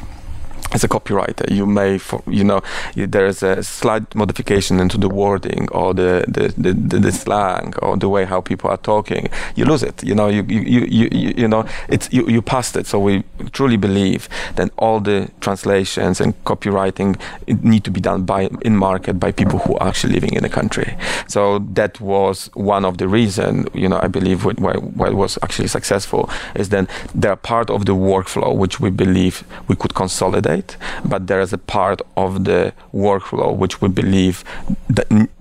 [0.74, 2.62] as a copywriter, you may, for, you know,
[2.96, 7.74] there is a slight modification into the wording or the, the, the, the, the slang
[7.82, 9.28] or the way how people are talking.
[9.56, 10.04] You lose it.
[10.04, 12.88] You know, you you, you, you, you know, it's you, you passed it.
[12.88, 17.20] So we truly believe that all the translations and copywriting
[17.64, 20.50] need to be done by in market by people who are actually living in the
[20.50, 20.96] country.
[21.28, 23.68] So that was one of the reason.
[23.74, 27.70] You know, I believe wh- why why it was actually successful is then they're part
[27.70, 30.61] of the workflow which we believe we could consolidate,
[31.06, 34.44] but there is a part of the workflow which we believe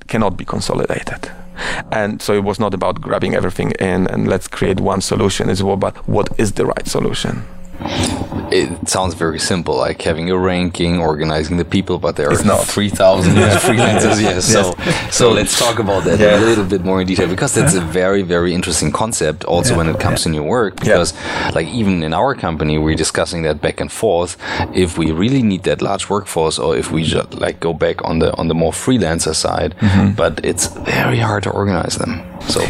[0.09, 1.31] cannot be consolidated.
[1.93, 5.51] And so it was not about grabbing everything in and let's create one solution.
[5.51, 7.45] It's about what is the right solution.
[8.53, 12.47] It sounds very simple, like having a ranking, organizing the people, but there It's are
[12.47, 12.65] not.
[12.67, 13.33] 3,000
[13.67, 14.21] freelancers.
[14.21, 14.45] Yes.
[14.45, 14.75] So,
[15.11, 18.23] so let's talk about that a little bit more in detail because that's a very,
[18.23, 20.77] very interesting concept also when it comes to new work.
[20.77, 21.15] Because,
[21.55, 24.37] like, even in our company, we're discussing that back and forth.
[24.75, 28.19] If we really need that large workforce or if we just like go back on
[28.19, 30.15] the, on the more freelancer side, mm-hmm.
[30.15, 32.23] but it's very hard to organize them.
[32.49, 32.61] So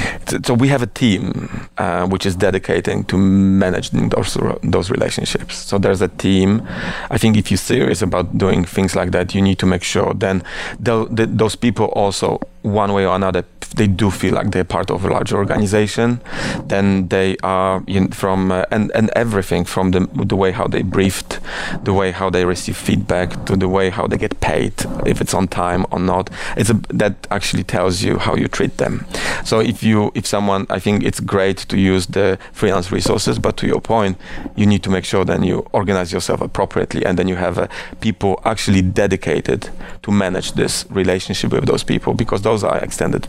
[0.45, 5.57] so we have a team uh, which is dedicating to managing those those relationships.
[5.57, 6.63] So there's a team.
[7.11, 10.15] I think if you're serious about doing things like that, you need to make sure
[10.15, 10.43] then
[10.79, 13.45] those people also one way or another
[13.77, 16.21] they do feel like they're part of a larger organization
[16.65, 20.83] then they are in, from uh, and and everything from the the way how they
[20.83, 21.41] briefed
[21.83, 24.73] the way how they receive feedback to the way how they get paid
[25.07, 26.31] if it's on time or not.
[26.57, 29.07] It's a, that actually tells you how you treat them.
[29.45, 33.57] So if you if someone i think it's great to use the freelance resources but
[33.57, 34.17] to your point
[34.57, 37.67] you need to make sure then you organize yourself appropriately and then you have uh,
[38.01, 39.71] people actually dedicated
[40.03, 43.27] to manage this relationship with those people because those are extended,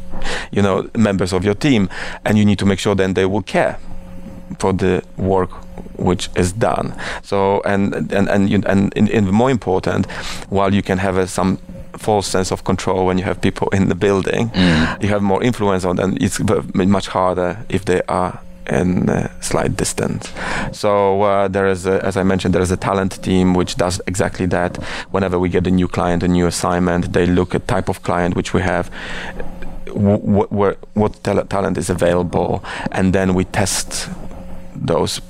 [0.51, 1.89] you know, members of your team,
[2.25, 3.77] and you need to make sure then they will care
[4.59, 5.49] for the work
[5.97, 6.93] which is done.
[7.23, 10.09] So and and and you, and, and more important,
[10.49, 11.57] while you can have a, some
[11.97, 15.03] false sense of control when you have people in the building, mm.
[15.03, 16.17] you have more influence on them.
[16.19, 16.39] It's
[16.73, 20.31] much harder if they are in uh, slight distance.
[20.71, 24.01] So uh, there is, a, as I mentioned, there is a talent team which does
[24.07, 24.77] exactly that.
[25.11, 28.35] Whenever we get a new client, a new assignment, they look at type of client
[28.35, 28.89] which we have.
[30.01, 34.09] What, what, what talent is available, and then we test
[34.75, 35.21] those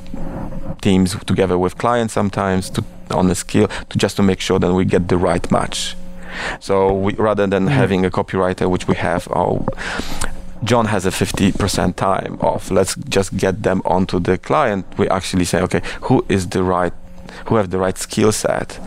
[0.81, 4.73] teams together with clients sometimes to on the skill to just to make sure that
[4.73, 5.95] we get the right match.
[6.60, 7.69] So we, rather than mm.
[7.69, 9.65] having a copywriter, which we have, oh,
[10.63, 12.71] John has a 50% time off.
[12.71, 14.86] Let's just get them onto the client.
[14.97, 16.93] We actually say, okay, who is the right
[17.45, 18.80] who have the right skill set.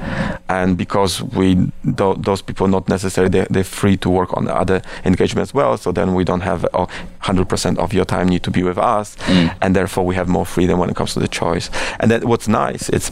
[0.49, 5.51] And because we those people not necessarily they, they're free to work on other engagements
[5.51, 6.88] as well so then we don't have oh,
[7.23, 9.17] 100% of your time need to be with us.
[9.17, 9.57] Mm.
[9.62, 11.71] and therefore we have more freedom when it comes to the choice.
[12.01, 13.11] And then what's nice it's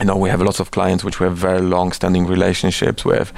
[0.00, 3.32] you know we have lots of clients which we have very long standing relationships with.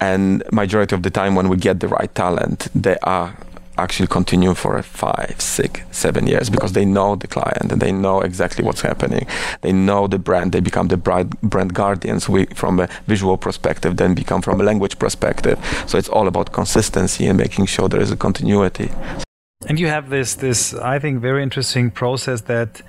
[0.00, 3.36] And majority of the time when we get the right talent they are
[3.78, 8.20] actually continue for five, six, seven years because they know the client and they know
[8.20, 9.26] exactly what's happening.
[9.62, 10.52] They know the brand.
[10.52, 12.28] They become the brand guardians.
[12.28, 15.58] We, from a visual perspective, then become from a language perspective.
[15.86, 18.90] So it's all about consistency and making sure there is a continuity.
[19.66, 22.82] And you have this, this I think, very interesting process that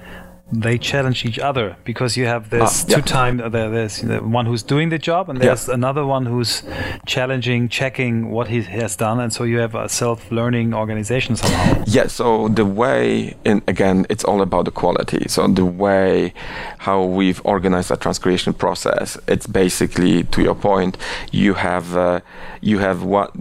[0.51, 4.45] they challenge each other because you have this ah, two time uh, there's the one
[4.45, 5.73] who's doing the job and there's yeah.
[5.75, 6.63] another one who's
[7.05, 9.19] challenging checking what he has done.
[9.19, 11.83] And so you have a self-learning organization somehow.
[11.85, 15.27] Yeah so the way in again it's all about the quality.
[15.27, 16.33] So the way
[16.79, 20.97] how we've organized a transcreation process it's basically to your point
[21.31, 22.21] you have uh,
[22.61, 23.33] you have what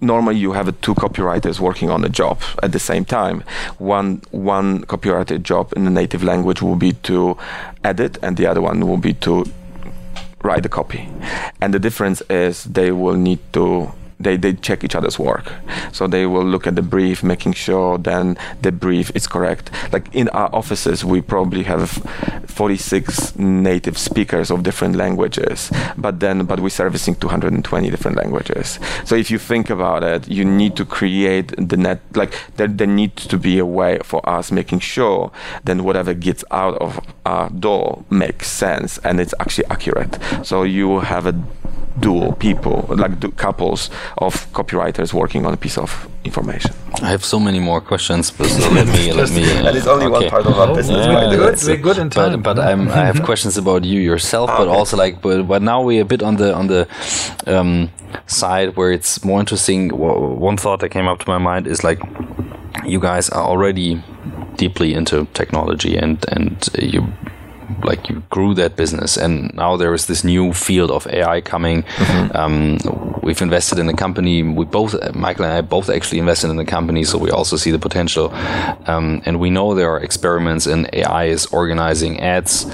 [0.00, 3.42] normally you have two copywriters working on a job at the same time.
[3.78, 7.36] One one copywriter job in the native language will be to
[7.82, 9.44] edit and the other one will be to
[10.42, 11.08] write the copy.
[11.60, 15.52] And the difference is they will need to they, they check each other's work.
[15.92, 19.70] So they will look at the brief, making sure then the brief is correct.
[19.92, 21.90] Like in our offices, we probably have
[22.46, 28.78] 46 native speakers of different languages, but then but we're servicing 220 different languages.
[29.04, 32.00] So if you think about it, you need to create the net.
[32.14, 35.30] Like there, there needs to be a way for us making sure
[35.64, 40.18] then whatever gets out of our door makes sense and it's actually accurate.
[40.42, 41.34] So you have a
[42.00, 46.72] dual people, like couples of copywriters working on a piece of information.
[47.02, 49.44] I have so many more questions, but so let me let me.
[49.56, 50.12] Uh, and it's only okay.
[50.12, 51.06] one part of our business.
[51.06, 51.58] Yeah, good.
[51.66, 52.42] We're good in time.
[52.42, 54.76] But, but I'm, I have questions about you yourself, but okay.
[54.78, 56.88] also like, but, but now we're a bit on the on the
[57.46, 57.90] um,
[58.26, 59.90] side where it's more interesting.
[59.90, 62.00] One thought that came up to my mind is like,
[62.84, 64.02] you guys are already
[64.56, 67.06] deeply into technology and and you
[67.82, 71.82] like you grew that business and now there is this new field of AI coming.
[71.82, 72.36] Mm-hmm.
[72.36, 72.78] Um,
[73.22, 74.42] we've invested in the company.
[74.42, 77.04] We both, Michael and I both actually invested in the company.
[77.04, 78.30] So we also see the potential.
[78.86, 82.66] Um, and we know there are experiments in AI is organizing ads,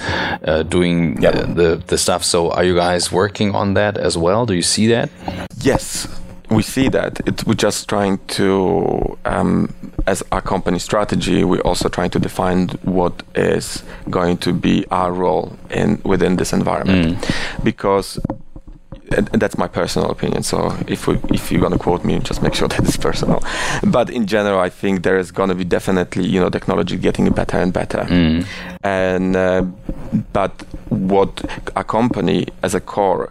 [0.45, 1.35] uh, doing yep.
[1.35, 2.25] uh, the, the stuff.
[2.25, 4.47] So are you guys working on that as well?
[4.47, 5.11] Do you see that?
[5.59, 6.07] Yes
[6.53, 7.21] we see that.
[7.27, 9.75] It, we're just trying to, um,
[10.07, 15.12] as a company strategy, we're also trying to define what is going to be our
[15.12, 17.65] role in within this environment, mm.
[17.65, 18.19] because
[19.33, 20.42] that's my personal opinion.
[20.42, 23.42] So if we, if you're gonna quote me, just make sure that it's personal.
[23.83, 27.59] But in general, I think there is gonna be definitely you know technology getting better
[27.59, 27.98] and better.
[27.98, 28.46] Mm.
[28.83, 29.62] And uh,
[30.33, 30.53] but
[30.88, 31.44] what
[31.77, 33.31] a company as a core,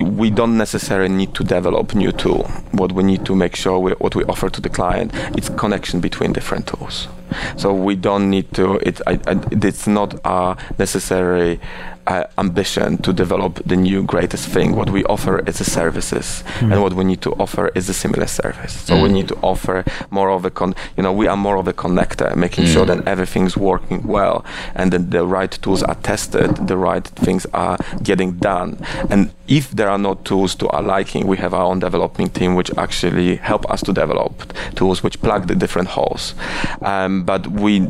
[0.00, 2.44] we don't necessarily need to develop new tool.
[2.72, 6.00] What we need to make sure we, what we offer to the client, it's connection
[6.00, 7.08] between different tools
[7.56, 8.76] So we don't need to.
[8.86, 11.60] It, I, I, it's not a necessary
[12.06, 14.74] uh, ambition to develop the new greatest thing.
[14.74, 18.26] What we offer is the services, and what we need to offer is a similar
[18.26, 18.72] service.
[18.72, 20.74] So we need to offer more of a con.
[20.96, 24.92] You know, we are more of a connector, making sure that everything's working well, and
[24.92, 28.78] that the right tools are tested, the right things are getting done.
[29.10, 32.54] And if there are no tools to our liking, we have our own development team
[32.54, 36.34] which actually help us to develop tools which plug the different holes.
[36.82, 37.86] Um, but we,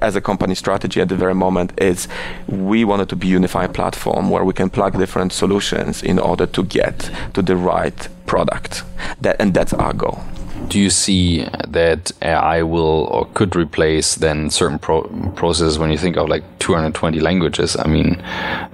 [0.00, 2.08] as a company strategy at the very moment, is
[2.48, 6.62] we wanted to be unified platform where we can plug different solutions in order to
[6.62, 8.82] get to the right product.
[9.20, 10.22] That and that's our goal.
[10.68, 15.98] Do you see that AI will or could replace then certain pro- processes when you
[15.98, 17.76] think of like 220 languages?
[17.76, 18.22] I mean,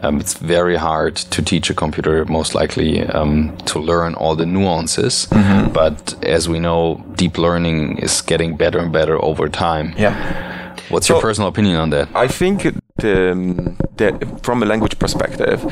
[0.00, 4.46] um, it's very hard to teach a computer, most likely, um, to learn all the
[4.46, 5.26] nuances.
[5.30, 9.94] But as we know, deep learning is getting better and better over time.
[9.96, 10.76] Yeah.
[10.88, 12.08] What's your personal opinion on that?
[12.14, 12.66] I think
[13.04, 15.64] um, the, from a language perspective,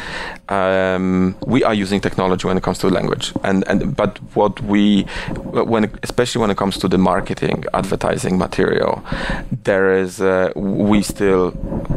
[0.49, 5.03] um, we are using technology when it comes to language, and and but what we
[5.53, 9.03] when especially when it comes to the marketing advertising material,
[9.65, 11.53] there is uh, we still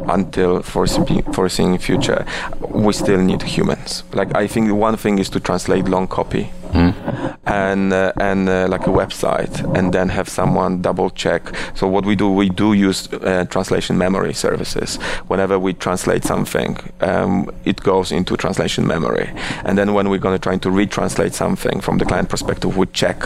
[0.07, 2.25] until foreseeing foreseeing future,
[2.69, 4.03] we still need humans.
[4.13, 6.49] Like I think one thing is to translate long copy
[7.45, 11.55] and uh, and uh, like a website and then have someone double check.
[11.75, 14.97] So what we do we do use uh, translation memory services.
[15.27, 19.29] Whenever we translate something um, it goes into translation memory.
[19.65, 22.85] And then when we're going to try to retranslate something from the client perspective we
[22.87, 23.23] check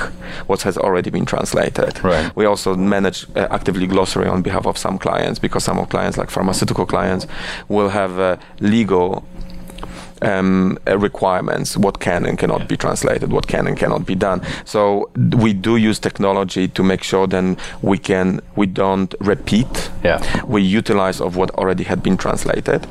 [0.47, 2.03] what has already been translated.
[2.03, 2.35] Right.
[2.35, 6.17] we also manage uh, actively glossary on behalf of some clients because some of clients
[6.17, 7.27] like pharmaceutical clients
[7.67, 9.23] will have uh, legal
[10.21, 14.41] um, uh, requirements, what can and cannot be translated, what can and cannot be done.
[14.65, 19.89] So we do use technology to make sure then we can we don't repeat.
[20.03, 20.19] Yeah.
[20.45, 22.87] We utilize of what already had been translated.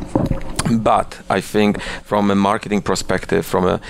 [0.71, 3.81] But I think from a marketing perspective, from a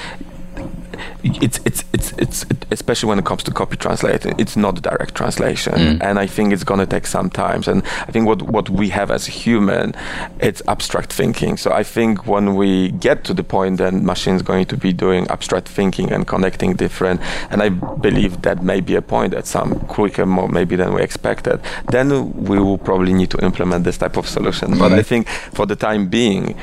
[1.22, 5.14] it's it's it's it's especially when it comes to copy translating it's not a direct
[5.14, 6.00] translation.
[6.02, 8.88] And i think it's going to take some time and i think what what we
[8.90, 9.94] have as a human
[10.40, 11.56] it's abstract thinking.
[11.56, 15.26] So i think when we get to the point then machines going to be doing
[15.28, 19.78] abstract thinking and connecting different and i believe that may be a point at some
[19.96, 21.60] quicker more maybe than we expected
[21.90, 22.06] then
[22.48, 24.78] we will probably need to implement this type of solution.
[24.78, 26.54] But i think for the time being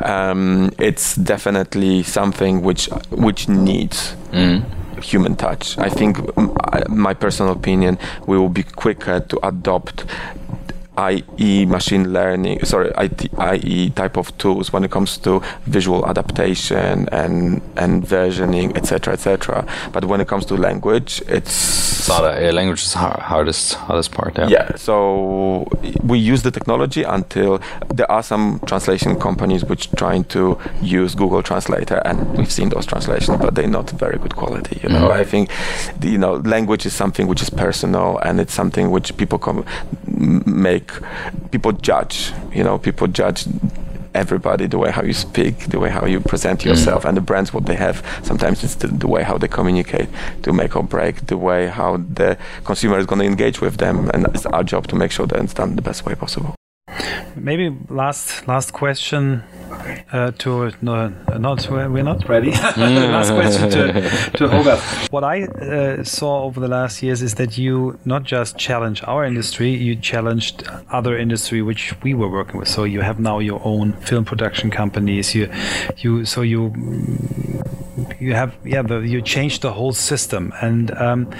[0.00, 3.81] um, it's definitely something which which needs
[4.32, 4.62] Mm.
[5.02, 5.76] human touch.
[5.78, 6.18] I think,
[6.88, 10.04] my personal opinion, we will be quicker to adopt
[10.98, 12.92] IE machine learning, sorry,
[13.54, 19.66] IE type of tools when it comes to visual adaptation and and versioning, etc., etc.
[19.92, 24.10] But when it comes to language, it's It's not a, language is har- hardest hardest
[24.12, 24.36] part.
[24.36, 24.48] Yeah.
[24.48, 25.66] yeah, so
[26.02, 27.60] we use the technology until
[27.94, 32.86] there are some translation companies which trying to use Google Translator, and we've seen those
[32.86, 34.80] translations, but they're not very good quality.
[34.82, 35.20] You know, mm-hmm.
[35.20, 35.48] I think
[36.00, 39.64] the, you know language is something which is personal, and it's something which people come
[40.22, 40.92] make
[41.50, 42.32] people judge.
[42.52, 43.46] You know, people judge
[44.14, 46.66] everybody the way how you speak the way how you present mm.
[46.66, 48.04] yourself and the brands what they have.
[48.22, 50.08] Sometimes it's the, the way how they communicate
[50.42, 54.10] to make or break the way how the consumer is going to engage with them.
[54.12, 56.54] And it's our job to make sure that it's done the best way possible
[57.36, 59.42] Maybe last last question
[60.12, 62.50] uh, to no, not we're not ready.
[62.76, 63.92] last question to
[64.36, 65.10] to Hogarth.
[65.10, 69.24] What I uh, saw over the last years is that you not just challenge our
[69.24, 72.68] industry, you challenged other industry which we were working with.
[72.68, 75.34] So you have now your own film production companies.
[75.34, 75.50] You
[75.98, 76.72] you so you
[78.20, 81.30] you have yeah the, you changed the whole system and um,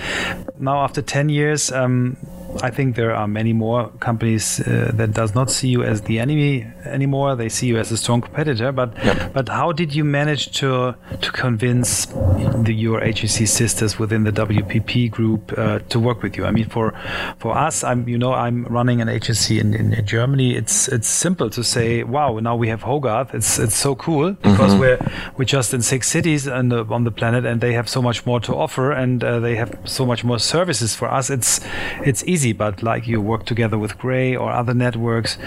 [0.59, 2.16] now after 10 years um,
[2.60, 6.18] I think there are many more companies uh, that does not see you as the
[6.18, 7.36] enemy anymore.
[7.36, 8.72] They see you as a strong competitor.
[8.72, 8.94] But
[9.32, 15.10] but how did you manage to to convince the, your HEC sisters within the WPP
[15.10, 16.44] group uh, to work with you?
[16.44, 16.94] I mean, for
[17.38, 20.54] for us, I'm you know I'm running an HEC in, in Germany.
[20.54, 23.34] It's it's simple to say, wow, now we have Hogarth.
[23.34, 24.98] It's it's so cool because we're
[25.36, 28.26] we're just in six cities on the on the planet, and they have so much
[28.26, 31.30] more to offer, and uh, they have so much more services for us.
[31.30, 31.60] It's
[32.04, 35.38] it's easy, but like you work together with Grey or other networks,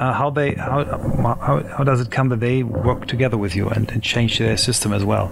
[0.00, 0.84] uh, how they how,
[1.40, 4.56] how how does it come that they work together with you and, and change their
[4.56, 5.30] system as well?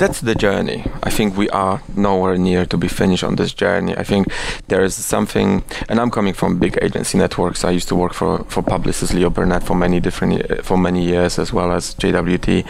[0.00, 0.84] That's the journey.
[1.04, 3.96] I think we are nowhere near to be finished on this journey.
[3.96, 4.26] I think
[4.68, 7.64] there is something, and I'm coming from big agency networks.
[7.64, 11.38] I used to work for for Publicis Leo Burnett for many different for many years,
[11.38, 12.66] as well as JWT,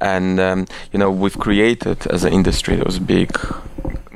[0.00, 3.30] and um, you know we've created as an industry those big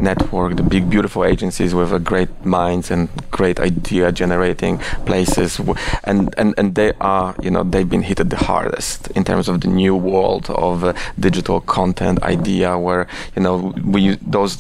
[0.00, 5.60] network, the big beautiful agencies with great minds and great idea generating places,
[6.04, 9.48] and and and they are you know they've been hit at the hardest in terms
[9.48, 14.58] of the new world of uh, digital content idea, where you know we those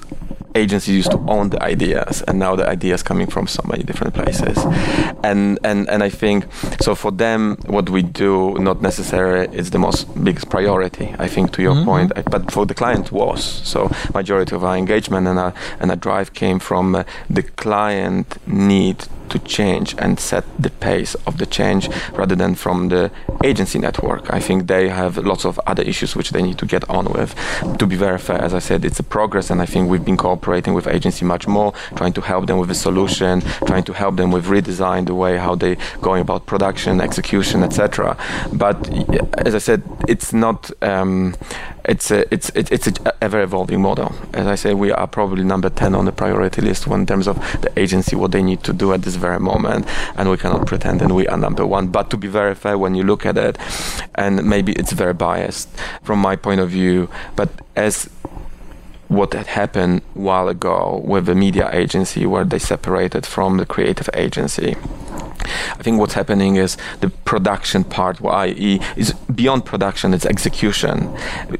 [0.54, 4.14] agencies used to own the ideas and now the ideas coming from so many different
[4.14, 4.58] places.
[5.22, 6.46] And and and i think
[6.80, 11.52] so for them what we do not necessarily is the most biggest priority i think
[11.52, 11.84] to your mm-hmm.
[11.84, 12.12] point.
[12.30, 13.42] But for the client was.
[13.44, 18.26] So majority of our engagement and our and our drive came from uh, the client
[18.46, 23.10] need to change and set the pace of the change rather than from the
[23.44, 24.32] agency network.
[24.32, 27.34] I think they have lots of other issues which they need to get on with.
[27.78, 30.16] To be very fair, as I said, it's a progress, and I think we've been
[30.16, 34.16] cooperating with agency much more, trying to help them with a solution, trying to help
[34.16, 38.16] them with redesign the way how they going about production, execution, etc.
[38.52, 38.76] But
[39.38, 40.70] as I said, it's not.
[40.82, 41.34] Um,
[41.84, 44.12] it's a it's it's a ever evolving model.
[44.32, 47.36] As I say, we are probably number ten on the priority list in terms of
[47.62, 51.00] the agency what they need to do at this very moment, and we cannot pretend
[51.00, 51.88] that we are number one.
[51.88, 53.58] But to be very fair, when you look at it,
[54.14, 55.68] and maybe it's very biased
[56.02, 58.08] from my point of view, but as
[59.08, 63.66] what had happened a while ago with the media agency where they separated from the
[63.66, 64.76] creative agency
[65.78, 71.10] I think what's happening is the production part, i.e., is beyond production, it's execution.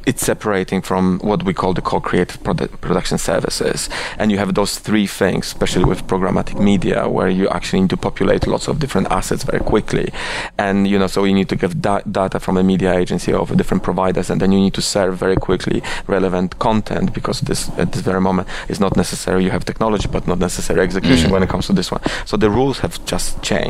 [0.06, 3.88] It's separating from what we call the co-creative produ- production services.
[4.18, 7.96] And you have those three things, especially with programmatic media, where you actually need to
[7.96, 10.12] populate lots of different assets very quickly.
[10.58, 13.56] And, you know, so you need to get da- data from a media agency of
[13.56, 17.92] different providers, and then you need to serve very quickly relevant content because this, at
[17.92, 19.44] this very moment, is not necessary.
[19.44, 21.32] You have technology, but not necessary execution mm.
[21.32, 22.02] when it comes to this one.
[22.26, 23.69] So the rules have just changed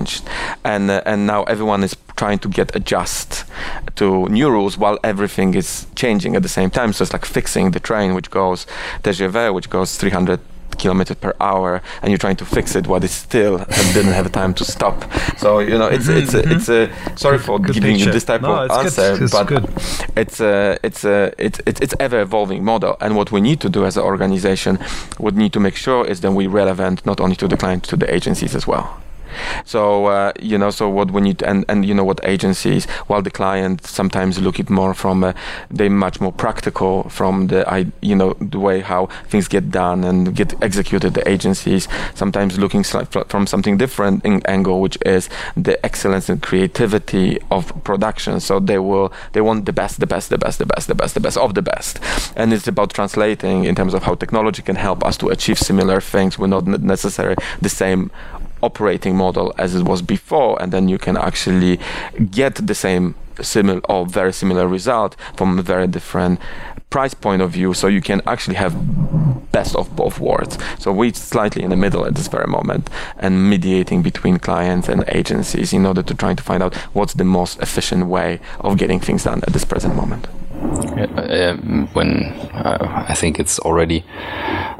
[0.64, 3.44] and uh, and now everyone is trying to get adjust
[3.96, 6.92] to new rules while everything is changing at the same time.
[6.92, 8.66] So it's like fixing the train which goes
[9.02, 10.40] TGV, which goes 300
[10.78, 13.58] kilometers per hour and you're trying to fix it while it still
[13.94, 14.96] didn't have time to stop
[15.36, 18.06] so you know it's it's a, it's a sorry for good giving picture.
[18.06, 19.22] you this type no, of answer good.
[19.22, 19.64] It's but good.
[20.16, 23.84] it's a it's a it's it's ever evolving model and what we need to do
[23.84, 24.78] as an organization
[25.18, 27.96] would need to make sure is that we're relevant not only to the client to
[27.96, 29.00] the agencies as well
[29.64, 33.22] so uh, you know, so what we need, and and you know what agencies, while
[33.22, 35.32] the client sometimes look it more from, uh,
[35.70, 40.04] they much more practical from the, I you know, the way how things get done
[40.04, 41.14] and get executed.
[41.14, 47.72] The agencies sometimes looking from something different angle, which is the excellence and creativity of
[47.84, 48.40] production.
[48.40, 51.14] So they will, they want the best, the best, the best, the best, the best,
[51.14, 52.00] the best of the best,
[52.36, 56.00] and it's about translating in terms of how technology can help us to achieve similar
[56.00, 56.38] things.
[56.38, 58.10] We're not necessarily the same
[58.62, 61.78] operating model as it was before, and then you can actually
[62.30, 66.38] get the same similar or very similar result from a very different
[66.90, 68.74] price point of view so you can actually have
[69.52, 70.58] best of both worlds.
[70.78, 75.04] So we're slightly in the middle at this very moment and mediating between clients and
[75.08, 79.00] agencies in order to try to find out what's the most efficient way of getting
[79.00, 80.26] things done at this present moment.
[80.60, 81.56] Uh,
[81.94, 84.04] when uh, I think it's already,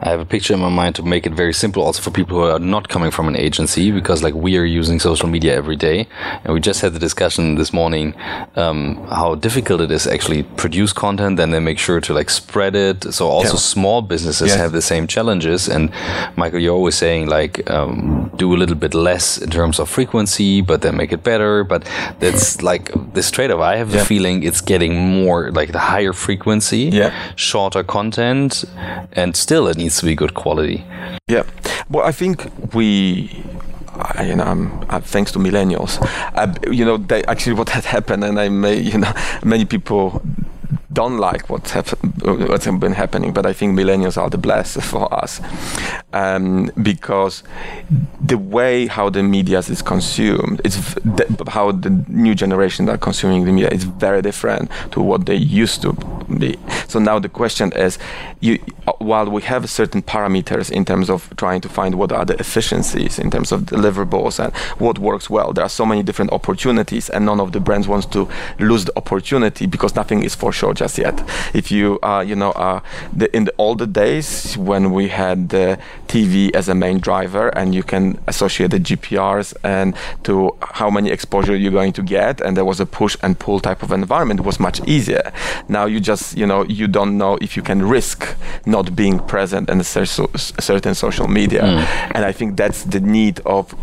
[0.03, 2.39] I have a picture in my mind to make it very simple also for people
[2.39, 5.77] who are not coming from an agency because like we are using social media every
[5.77, 6.07] day
[6.43, 8.15] and we just had the discussion this morning
[8.57, 12.75] um, how difficult it is actually produce content and then make sure to like spread
[12.75, 13.13] it.
[13.13, 13.75] So also yeah.
[13.75, 14.57] small businesses yes.
[14.57, 15.69] have the same challenges.
[15.69, 15.93] And
[16.35, 20.63] Michael, you're always saying like um, do a little bit less in terms of frequency,
[20.63, 21.63] but then make it better.
[21.63, 21.87] But
[22.21, 23.61] that's like this trade off.
[23.61, 24.01] I have yeah.
[24.01, 27.15] a feeling it's getting more like the higher frequency, yeah.
[27.37, 28.65] shorter content,
[29.13, 30.85] and still it needs to be good quality.
[31.29, 31.43] Yeah.
[31.89, 33.43] Well, I think we
[34.25, 35.99] you know, uh, thanks to millennials,
[36.35, 39.13] uh, you know, they actually what had happened, and I may, you know,
[39.45, 40.23] many people
[40.93, 45.41] don't like what's, what's been happening, but I think millennials are the blessed for us
[46.13, 47.43] um, because
[48.21, 50.97] the way how the media is consumed, it's
[51.49, 55.83] how the new generation are consuming the media is very different to what they used
[55.83, 55.93] to
[56.39, 56.59] be.
[56.89, 57.99] So now the question is,
[58.41, 58.59] you,
[58.99, 63.19] while we have certain parameters in terms of trying to find what are the efficiencies
[63.19, 67.27] in terms of deliverables and what works well, there are so many different opportunities, and
[67.27, 68.29] none of the brands wants to
[68.59, 71.17] lose the opportunity because nothing is for sure just yet.
[71.53, 72.81] If you, uh, you know, uh,
[73.13, 75.79] the, in the older days when we had the
[76.09, 81.11] TV as a main driver and you can associate the GPRs and to how many
[81.11, 84.41] exposure you're going to get, and there was a push and pull type of environment,
[84.41, 85.33] it was much easier.
[85.69, 88.19] Now you just you know you don't know if you can risk
[88.65, 90.07] not being present in a cer-
[90.71, 92.11] certain social media, mm.
[92.15, 93.75] and I think that's the need of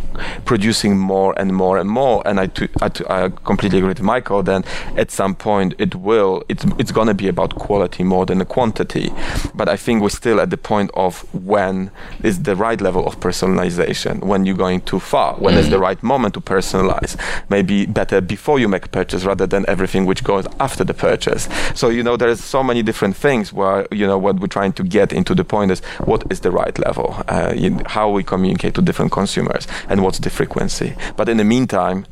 [0.46, 2.22] producing more and more and more.
[2.28, 4.42] And I, t- I, t- I completely agree with Michael.
[4.44, 4.64] Then
[4.96, 9.12] at some point it will it's it's gonna be about quality more than the quantity,
[9.54, 11.92] but I think we're still at the point of when
[12.24, 15.60] is the right level of personalization when you're going too far when mm.
[15.60, 17.16] is the right moment to personalize.
[17.50, 21.48] Maybe better before you make a purchase rather than everything which goes after the purchase.
[21.76, 24.84] So you know there's so many different things where you know what we're trying to
[24.84, 27.54] get into the point is what is the right level uh,
[27.86, 30.96] how we communicate to different consumers and what's the frequency.
[31.16, 32.06] But in the meantime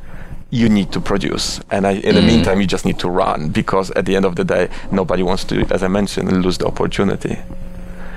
[0.56, 2.28] you need to produce and I, in the mm.
[2.28, 5.44] meantime you just need to run because at the end of the day nobody wants
[5.46, 7.38] to as i mentioned lose the opportunity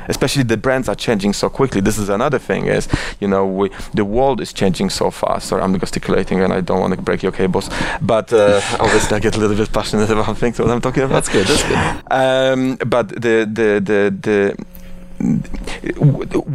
[0.08, 1.80] especially the brands are changing so quickly.
[1.80, 2.88] This is another thing is,
[3.20, 5.48] you know, we, the world is changing so fast.
[5.48, 7.68] Sorry, I'm gesticulating and I don't want to break your cables,
[8.00, 11.24] but uh, obviously I get a little bit passionate about things what I'm talking about.
[11.24, 11.46] That's good.
[11.46, 11.78] That's good.
[12.10, 14.56] Um, but the the the the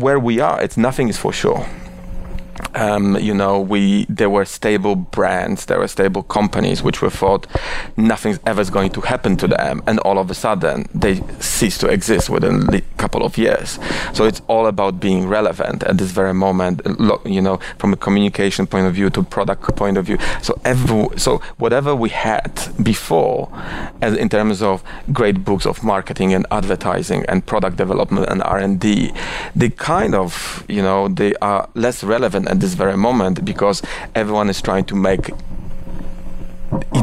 [0.04, 1.68] where we are, it's nothing is for sure
[2.76, 7.48] um, you know, we there were stable brands, there were stable companies which were thought
[7.98, 11.88] nothing's ever going to happen to them, and all of a sudden they cease to
[11.88, 13.80] exist within a couple of years.
[14.14, 16.82] So it's all about being relevant at this very moment.
[17.26, 20.18] You know, from a communication point of view to product point of view.
[20.42, 22.52] So every, so whatever we had
[22.82, 23.50] before,
[24.02, 28.58] as in terms of great books of marketing and advertising and product development and R
[28.58, 29.14] and D,
[29.56, 33.82] they kind of you know they are less relevant at this very moment because
[34.16, 35.32] everyone is trying to make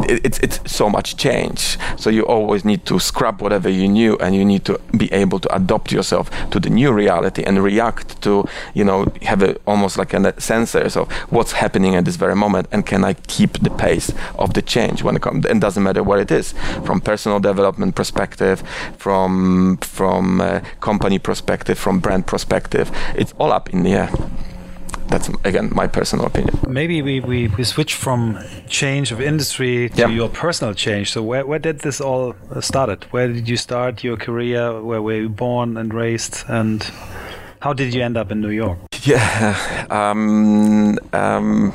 [0.09, 1.79] it, it's it's so much change.
[1.97, 5.39] So you always need to scrap whatever you knew, and you need to be able
[5.41, 8.45] to adapt yourself to the new reality and react to
[8.75, 12.69] you know have a, almost like a sensors of what's happening at this very moment,
[12.73, 15.47] and can I keep the pace of the change when it comes?
[15.47, 16.55] And doesn't matter what it is,
[16.85, 18.63] from personal development perspective,
[18.99, 24.11] from from uh, company perspective, from brand perspective, it's all up in the air
[25.11, 26.59] that's again my personal opinion.
[26.69, 28.39] Maybe we, we, we switch from
[28.69, 30.11] change of industry to yep.
[30.11, 31.13] your personal change.
[31.13, 33.05] So where, where did this all started?
[33.11, 34.81] Where did you start your career?
[34.81, 36.45] Where were you born and raised?
[36.49, 36.89] And
[37.61, 38.79] how did you end up in New York?
[39.03, 41.75] Yeah, um, um,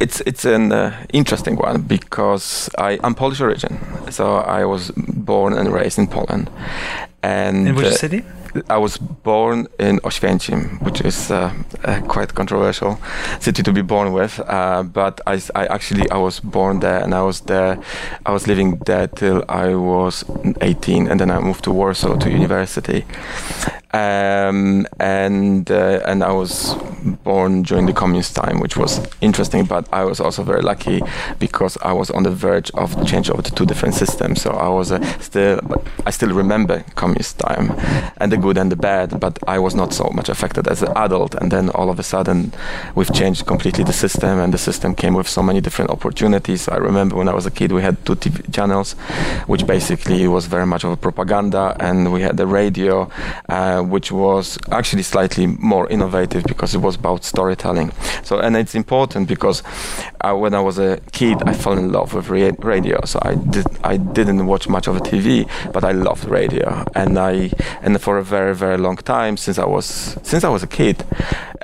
[0.00, 3.78] it's it's an uh, interesting one because I, am Polish origin,
[4.10, 6.50] so I was born and raised in Poland.
[7.22, 8.22] And in which uh, city?
[8.68, 11.52] I was born in Oświęcim, which is uh,
[11.84, 12.98] a quite controversial
[13.40, 14.40] city to be born with.
[14.40, 17.78] Uh, but I, I, actually I was born there, and I was there.
[18.26, 20.24] I was living there till I was
[20.60, 23.04] 18, and then I moved to Warsaw to university
[23.92, 26.74] um, and uh, and I was
[27.24, 29.64] born during the communist time, which was interesting.
[29.64, 31.00] But I was also very lucky
[31.38, 34.42] because I was on the verge of change over to two different systems.
[34.42, 35.60] So I was uh, still,
[36.04, 37.72] I still remember communist time,
[38.18, 39.18] and the good and the bad.
[39.20, 41.34] But I was not so much affected as an adult.
[41.34, 42.52] And then all of a sudden,
[42.94, 46.68] we've changed completely the system, and the system came with so many different opportunities.
[46.68, 48.92] I remember when I was a kid, we had two TV channels,
[49.46, 53.10] which basically was very much of a propaganda, and we had the radio.
[53.48, 57.92] Uh, uh, which was actually slightly more innovative because it was about storytelling.
[58.22, 59.62] So, and it's important because
[60.20, 63.04] uh, when I was a kid, I fell in love with ra- radio.
[63.04, 67.18] So I did, I didn't watch much of a TV, but I loved radio, and
[67.18, 67.50] I,
[67.82, 71.04] and for a very, very long time since I was, since I was a kid,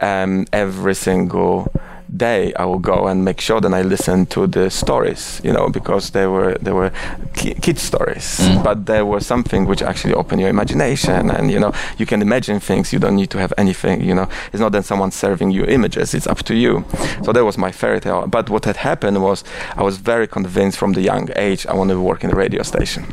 [0.01, 1.71] um, every single
[2.17, 5.69] day I will go and make sure that I listen to the stories, you know,
[5.69, 6.91] because they were they were
[7.35, 8.62] kid stories, mm.
[8.62, 12.61] but there was something which actually opened your imagination, and you know, you can imagine
[12.61, 12.93] things.
[12.93, 14.29] You don't need to have anything, you know.
[14.53, 16.85] It's not that someone serving you images; it's up to you.
[17.25, 18.27] So that was my fairy tale.
[18.27, 19.45] But what had happened was
[19.77, 22.62] I was very convinced from the young age I wanted to work in a radio
[22.62, 23.05] station.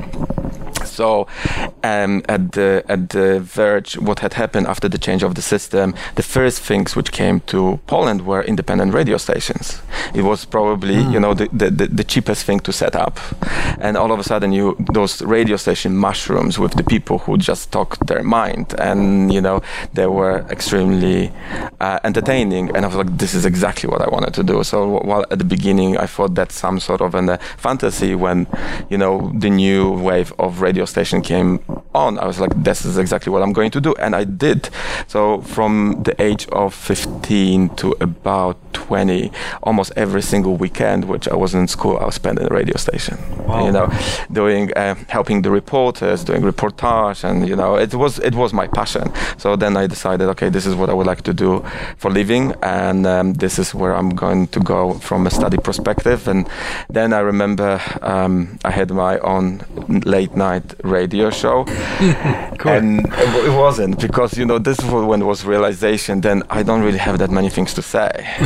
[0.85, 1.27] So,
[1.83, 5.93] um, at the at the verge, what had happened after the change of the system,
[6.15, 9.81] the first things which came to Poland were independent radio stations.
[10.13, 11.13] It was probably mm.
[11.13, 13.19] you know the, the, the, cheapest thing to set up,
[13.79, 17.71] and all of a sudden you those radio station mushrooms with the people who just
[17.71, 19.61] talked their mind, and you know
[19.93, 21.31] they were extremely
[21.79, 24.63] uh, entertaining, and I was like, this is exactly what I wanted to do.
[24.63, 28.47] So while at the beginning I thought that's some sort of a fantasy, when
[28.89, 31.59] you know the new wave of radio radio station came
[31.93, 33.91] on, I was like, this is exactly what I'm going to do.
[33.95, 34.69] And I did.
[35.07, 39.31] So from the age of 15 to about 20,
[39.63, 42.77] almost every single weekend, which I was in school, I was spending in a radio
[42.77, 43.17] station.
[43.45, 43.65] Wow.
[43.65, 43.87] You know,
[44.31, 47.19] doing, uh, helping the reporters, doing reportage.
[47.29, 49.11] And, you know, it was, it was my passion.
[49.37, 51.65] So then I decided, okay, this is what I would like to do
[51.97, 52.53] for living.
[52.63, 56.29] And um, this is where I'm going to go from a study perspective.
[56.29, 56.47] And
[56.89, 59.61] then I remember um, I had my own
[60.15, 61.65] late night radio show.
[62.63, 66.83] And it wasn't because, you know, this was when it was realization, then I don't
[66.83, 68.11] really have that many things to say.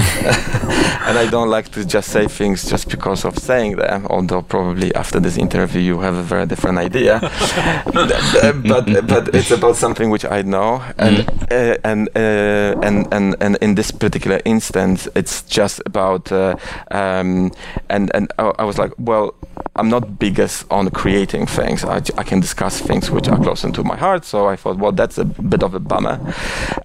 [1.08, 4.96] and I don't like to just say things just because of saying them, although probably
[4.96, 7.20] after this interview you have a very different idea.
[7.94, 10.82] but, but it's about something which I know.
[10.98, 16.56] And, uh, and, uh, and, and, and in this particular instance, it's just about, uh,
[16.92, 17.52] um,
[17.90, 19.36] and, and I, I was like, well,
[19.78, 21.84] I'm not biggest on creating things.
[21.84, 24.24] I, I can discuss things which are close to my heart.
[24.24, 26.20] So I thought, well, that's a bit of a bummer.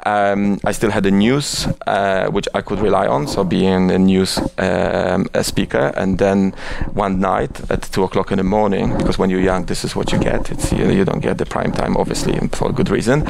[0.04, 3.28] Um, I still had the news, uh, which I could rely on.
[3.28, 6.52] So being a news um, a speaker, and then
[6.92, 10.10] one night at two o'clock in the morning, because when you're young, this is what
[10.12, 10.50] you get.
[10.50, 13.28] It's you, you don't get the prime time, obviously, and for good reason.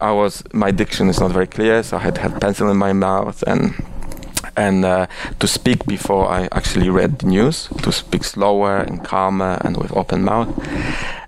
[0.00, 2.92] I was my diction is not very clear, so I had have pencil in my
[2.92, 3.74] mouth and
[4.56, 5.06] and uh,
[5.38, 9.96] to speak before I actually read the news, to speak slower and calmer and with
[9.96, 10.48] open mouth.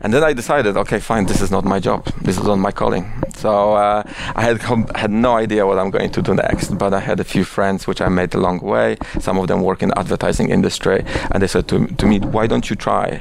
[0.01, 2.05] And then I decided, okay, fine, this is not my job.
[2.23, 3.11] This is not my calling.
[3.37, 4.03] So uh,
[4.37, 6.77] I had com- had no idea what I'm going to do next.
[6.79, 8.97] But I had a few friends which I made along the way.
[9.21, 12.69] Some of them work in advertising industry, and they said to, to me, why don't
[12.69, 13.21] you try?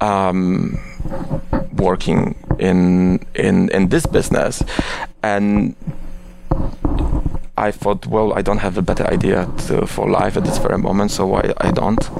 [0.00, 0.78] Um,
[1.76, 4.62] working in in in this business
[5.22, 5.74] and
[7.58, 10.78] I thought, well, I don't have a better idea to, for life at this very
[10.78, 12.10] moment, so why I don't?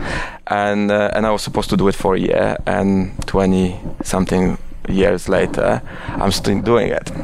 [0.46, 4.58] And uh, and I was supposed to do it for a year, and twenty something
[4.88, 7.10] years later, I'm still doing it.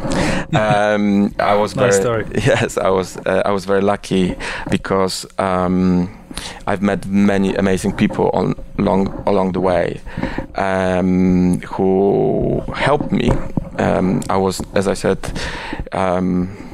[0.55, 2.27] Um, I was Nice very story.
[2.35, 4.35] yes, I was uh, I was very lucky
[4.71, 5.27] because.
[5.39, 6.19] Um,
[6.67, 10.01] I've met many amazing people on along along the way
[10.57, 13.31] um, who helped me.
[13.79, 15.19] Um, I was, as I said,
[15.93, 16.72] um,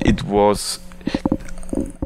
[0.00, 0.78] it was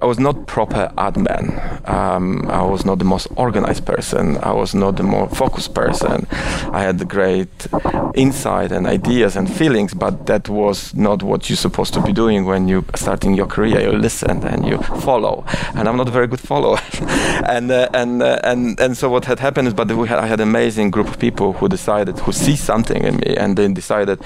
[0.01, 1.89] I was not proper admin.
[1.89, 4.37] Um, I was not the most organized person.
[4.39, 6.27] I was not the more focused person.
[6.73, 7.66] I had great
[8.14, 12.45] insight and ideas and feelings, but that was not what you're supposed to be doing
[12.45, 13.81] when you're starting your career.
[13.81, 15.45] You listen and you follow,
[15.75, 16.79] and I'm not a very good follower.
[17.47, 20.41] and uh, and uh, and and so what had happened is, but had, I had
[20.41, 24.20] an amazing group of people who decided who see something in me, and then decided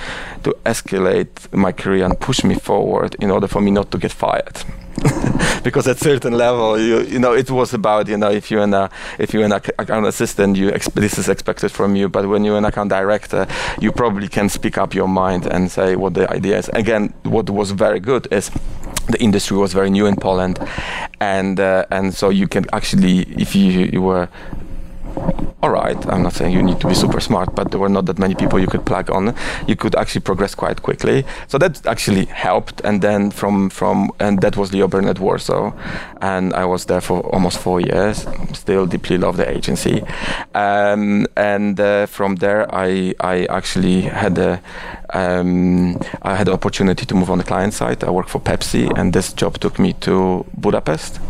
[0.44, 4.12] to escalate my career and push me forward in order for me not to get
[4.12, 4.64] fired.
[5.64, 8.88] because at certain level you you know it was about you know if you're an
[9.18, 12.08] if you're an account assistant you this is expected from you.
[12.08, 13.46] But when you're an account director
[13.80, 16.68] you probably can speak up your mind and say what the idea is.
[16.70, 18.50] Again what was very good is
[19.08, 20.58] the industry was very new in Poland.
[21.20, 24.28] And uh, and so you can actually if you, you were
[25.62, 25.96] all right.
[26.06, 28.34] I'm not saying you need to be super smart, but there were not that many
[28.34, 29.34] people you could plug on.
[29.66, 31.24] You could actually progress quite quickly.
[31.48, 32.80] So that actually helped.
[32.84, 35.72] And then from from and that was Leo Burnett Warsaw,
[36.20, 38.26] and I was there for almost four years.
[38.52, 40.02] Still deeply love the agency,
[40.54, 44.60] um, and uh, from there I I actually had a
[45.10, 48.04] um, I had the opportunity to move on the client side.
[48.04, 51.20] I worked for Pepsi, and this job took me to Budapest,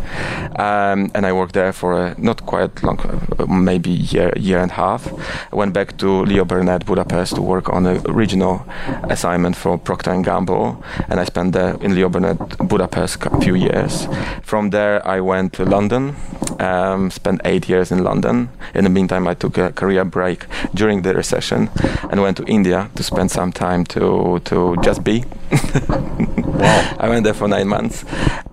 [0.59, 2.99] um, and I worked there for a, not quite long,
[3.39, 3.45] uh,
[3.77, 5.07] maybe year year and a half.
[5.53, 8.65] I went back to Leo Burnett Budapest to work on a regional
[9.09, 13.55] assignment for Procter and Gamble, and I spent there in Leo Burnett Budapest a few
[13.55, 14.07] years.
[14.41, 16.15] From there, I went to London,
[16.59, 18.49] um, spent eight years in London.
[18.73, 21.69] In the meantime, I took a career break during the recession
[22.09, 25.23] and went to India to spend some time to to just be.
[26.57, 26.95] wow!
[26.99, 28.03] I went there for nine months,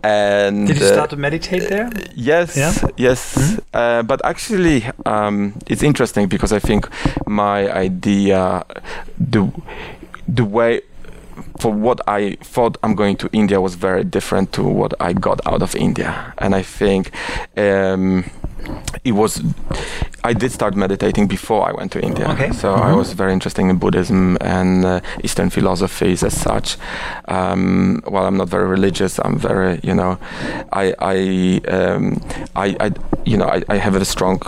[0.02, 1.90] and Did you uh, start to meditate there?
[2.14, 2.72] Yes, Yeah?
[2.96, 3.58] yes.
[3.72, 6.88] Uh, but actually, um, it's interesting because I think
[7.26, 8.64] my idea,
[9.18, 9.50] the
[10.28, 10.80] the way
[11.58, 15.40] for what I thought I'm going to India was very different to what I got
[15.46, 17.10] out of India, and I think.
[17.56, 18.24] Um,
[19.04, 19.42] it was
[20.26, 22.30] I did start meditating before I went to India.
[22.30, 22.50] Okay.
[22.52, 26.78] So I was very interested in Buddhism and uh, Eastern philosophies as such.
[27.28, 30.18] Um, while I'm not very religious, I'm very, you know,
[30.72, 32.22] I, I, um,
[32.56, 32.92] I, I
[33.26, 34.40] you know, I, I have a strong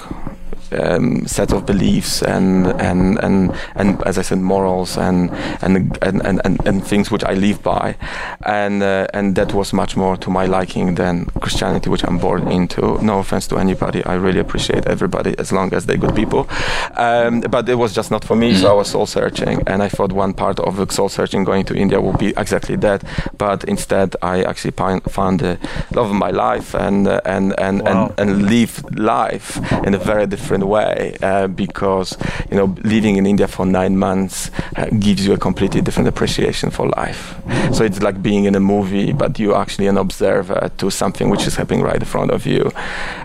[0.73, 5.31] um, set of beliefs and and and and as I said, morals and
[5.63, 7.97] and and and, and, things which I live by,
[8.45, 12.49] and uh, and that was much more to my liking than Christianity, which I'm born
[12.49, 13.03] into.
[13.03, 16.49] No offense to anybody, I really appreciate everybody as long as they're good people,
[16.97, 18.55] um, but it was just not for me.
[18.55, 21.75] So I was soul searching, and I thought one part of soul searching going to
[21.75, 23.03] India would be exactly that,
[23.39, 25.59] but instead I actually found the
[25.95, 28.13] love of my life and uh, and and, wow.
[28.19, 32.17] and and live life in a very different way uh, because
[32.51, 36.71] you know living in India for nine months uh, gives you a completely different appreciation
[36.71, 37.35] for life.
[37.73, 41.47] So it's like being in a movie, but you're actually an observer to something which
[41.47, 42.71] is happening right in front of you,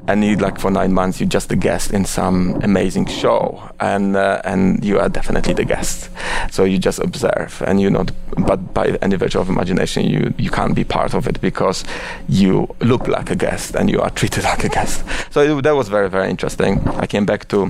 [0.08, 4.16] and you like for nine months you're just a guest in some amazing show, and
[4.16, 6.10] uh, and you are definitely the guest.
[6.52, 8.12] So you just observe, and you're not.
[8.38, 11.84] But by any virtue of imagination, you you can't be part of it because
[12.28, 15.04] you look like a guest and you are treated like a guest.
[15.32, 16.80] So it, that was very very interesting.
[16.98, 17.70] I came back to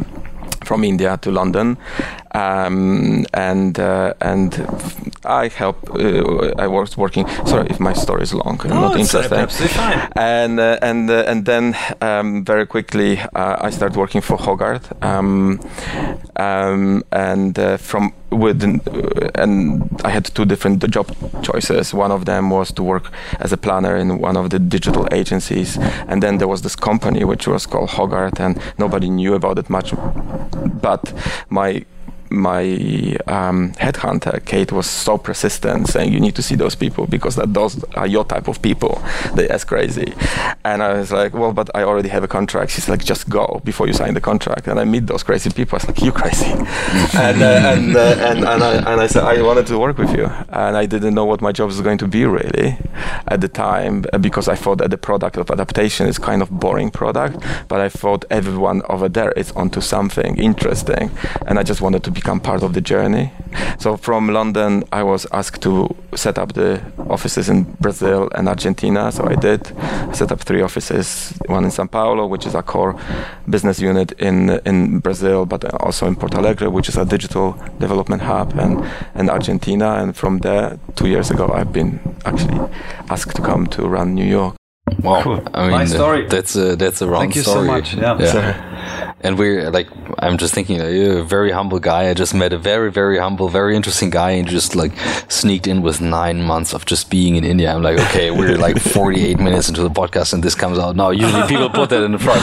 [0.65, 1.77] from India to London,
[2.33, 4.65] um, and uh, and
[5.25, 5.89] I help.
[5.89, 7.27] Uh, I was working.
[7.45, 8.59] Sorry if my story is long.
[8.63, 9.49] I'm no, not interested.
[10.15, 14.93] And uh, and uh, and then um, very quickly uh, I started working for Hogarth,
[15.03, 15.59] um,
[16.35, 18.81] um, and uh, from within,
[19.35, 21.07] and I had two different job
[21.43, 21.93] choices.
[21.93, 25.77] One of them was to work as a planner in one of the digital agencies,
[26.07, 29.69] and then there was this company which was called Hogarth, and nobody knew about it
[29.69, 29.93] much.
[30.81, 31.13] But
[31.49, 31.85] my
[32.31, 32.63] my
[33.27, 37.53] um, headhunter Kate was so persistent, saying you need to see those people because that
[37.53, 39.01] those are your type of people.
[39.35, 40.13] They ask crazy,
[40.63, 42.71] and I was like, well, but I already have a contract.
[42.71, 44.67] She's like, just go before you sign the contract.
[44.67, 45.75] And I meet those crazy people.
[45.75, 46.45] I was like, you crazy,
[47.17, 50.15] and uh, and, uh, and and I, and I said I wanted to work with
[50.15, 52.77] you, and I didn't know what my job was going to be really
[53.27, 56.91] at the time because I thought that the product of adaptation is kind of boring
[56.91, 61.11] product, but I thought everyone over there is onto something interesting,
[61.47, 63.31] and I just wanted to be become part of the journey.
[63.79, 69.11] So from London, I was asked to set up the offices in Brazil and Argentina.
[69.11, 69.61] So I did.
[70.11, 72.95] I set up three offices: one in São Paulo, which is a core
[73.49, 78.21] business unit in in Brazil, but also in Porto Alegre, which is a digital development
[78.21, 78.83] hub, and
[79.15, 79.87] and Argentina.
[80.01, 82.59] And from there, two years ago, I've been actually
[83.09, 84.55] asked to come to run New York.
[85.03, 85.39] Wow, cool.
[85.53, 86.27] I mean, My story.
[86.27, 87.67] That's a that's a round Thank you story.
[87.67, 87.93] so much.
[87.95, 88.17] Yeah.
[88.19, 89.10] yeah.
[89.23, 89.87] And we're like,
[90.19, 92.09] I'm just thinking, like, you're a very humble guy.
[92.09, 94.93] I just met a very very humble, very interesting guy, and just like
[95.29, 97.73] sneaked in with nine months of just being in India.
[97.73, 101.11] I'm like, okay, we're like 48 minutes into the podcast, and this comes out now.
[101.11, 102.41] Usually people put that in the front,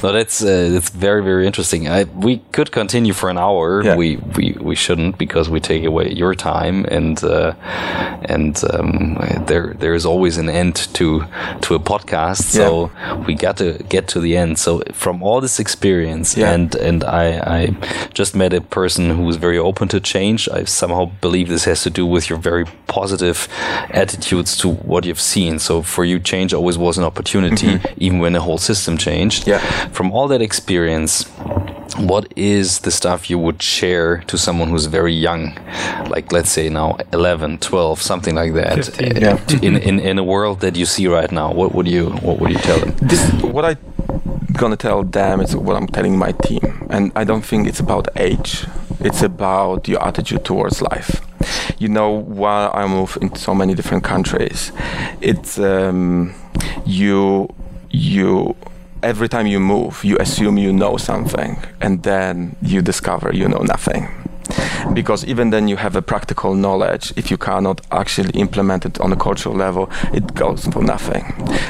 [0.00, 1.88] so that's uh, that's very very interesting.
[1.88, 3.82] I, we could continue for an hour.
[3.84, 3.96] Yeah.
[3.96, 7.54] We we we shouldn't because we take away your time, and uh,
[8.24, 11.24] and um, there there is always an end to
[11.62, 12.42] to a podcast.
[12.60, 12.90] So
[13.26, 14.58] we got to get to the end.
[14.58, 15.89] So from all this experience,
[16.36, 16.52] Yeah.
[16.54, 17.26] and and I,
[17.60, 17.66] I
[18.14, 20.48] just met a person who was very open to change.
[20.48, 23.48] I somehow believe this has to do with your very positive
[23.94, 25.58] attitudes to what you've seen.
[25.58, 29.46] So for you, change always was an opportunity, even when the whole system changed.
[29.46, 29.58] Yeah.
[29.92, 31.24] From all that experience,
[31.98, 35.52] what is the stuff you would share to someone who's very young
[36.08, 39.16] like let's say now 11 12 something like that 15.
[39.16, 39.58] uh, Yeah.
[39.62, 42.50] in, in in a world that you see right now what would you what would
[42.52, 43.76] you tell them this what I
[44.52, 48.08] gonna tell them is what I'm telling my team, and I don't think it's about
[48.16, 48.66] age.
[49.00, 51.20] It's about your attitude towards life.
[51.78, 54.72] You know, while I move in so many different countries,
[55.20, 56.34] it's um,
[56.84, 57.48] you
[57.90, 58.54] you
[59.02, 63.62] every time you move, you assume you know something, and then you discover you know
[63.62, 64.08] nothing
[64.92, 67.12] because even then you have a practical knowledge.
[67.16, 71.24] If you cannot actually implement it on a cultural level it goes for nothing.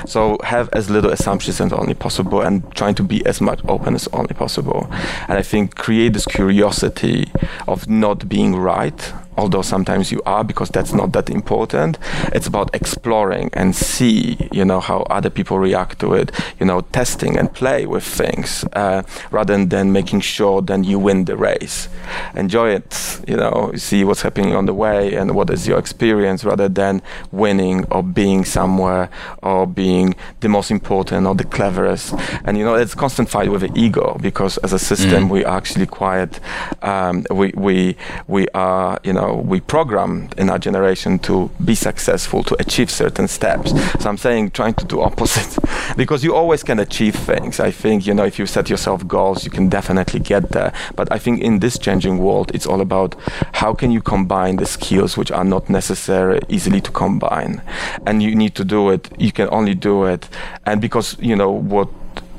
[0.07, 3.95] So have as little assumptions as only possible and trying to be as much open
[3.95, 4.89] as only possible.
[5.29, 7.31] And i think create this curiosity
[7.69, 11.99] of not being right although sometimes you are because that's not that important.
[12.33, 16.81] It's about exploring and see you know how other people react to it you know
[16.93, 21.89] testing and play with things uh, rather than making sure then you win the race.
[22.35, 26.45] Enjoy it you know see what's happening on the way and what is your experience
[26.45, 27.03] rather than
[27.33, 29.09] winning or being somewhere
[29.43, 32.15] or being the most important or the cleverest.
[32.45, 35.29] And you know it's constant fight with the ego because as a system Mm.
[35.31, 36.39] we are actually quite
[36.83, 37.97] um, we we
[38.29, 43.29] we are you know we programmed in our generation to be successful to achieve certain
[43.29, 43.71] steps.
[44.01, 45.59] So i'm saying trying to do opposite
[45.97, 47.61] because you always can achieve things.
[47.61, 50.73] I think you know if you set yourself goals you can definitely get there.
[50.97, 53.15] But i think in this changing world it's all about
[53.53, 57.63] how can you combine the skills which are not necessary easily to combine.
[58.07, 60.29] And you need to do it you can only do it.
[60.67, 61.89] And because you know what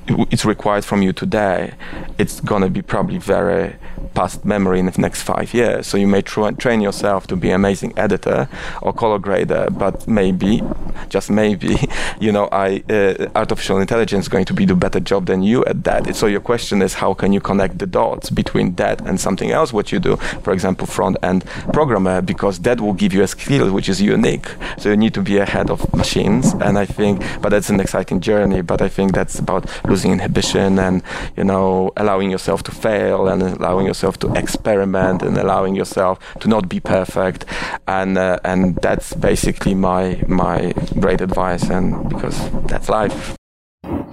[0.08, 1.74] it's required from you today,
[2.18, 3.76] it's gonna be probably very
[4.14, 5.88] past memory in the next five years.
[5.88, 8.47] So you may tra- train yourself to be an amazing editor
[8.82, 10.62] or color grader, but maybe,
[11.09, 11.78] just maybe,
[12.20, 15.64] you know, I uh, artificial intelligence is going to be do better job than you
[15.66, 16.16] at that.
[16.16, 19.74] So your question is how can you connect the dots between that and something else
[19.74, 23.72] what you do, for example, front end programmer, because that will give you a skill
[23.72, 24.47] which is unique.
[24.78, 28.20] So you need to be ahead of machines, and I think, but that's an exciting
[28.20, 28.62] journey.
[28.62, 31.01] But I think that's about losing inhibition and
[31.38, 36.18] you know allowing yourself to fail and allowing yourself yourself to experiment and allowing yourself
[36.39, 37.45] to not be perfect
[37.88, 43.36] and uh, and that's basically my my great advice and because that's life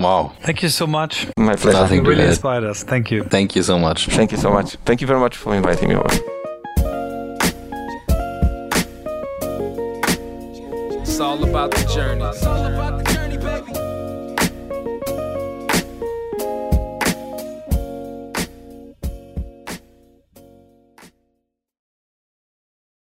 [0.01, 0.33] Wow.
[0.43, 1.27] Thank you so much.
[1.37, 1.81] My pleasure.
[1.81, 2.29] Nothing You really add.
[2.31, 2.85] inspired us.
[2.85, 3.25] Thank you.
[3.25, 4.07] Thank you so much.
[4.07, 4.77] Thank you so much.
[4.87, 6.15] Thank you very much for inviting me over.
[11.03, 13.18] It's all about the journey.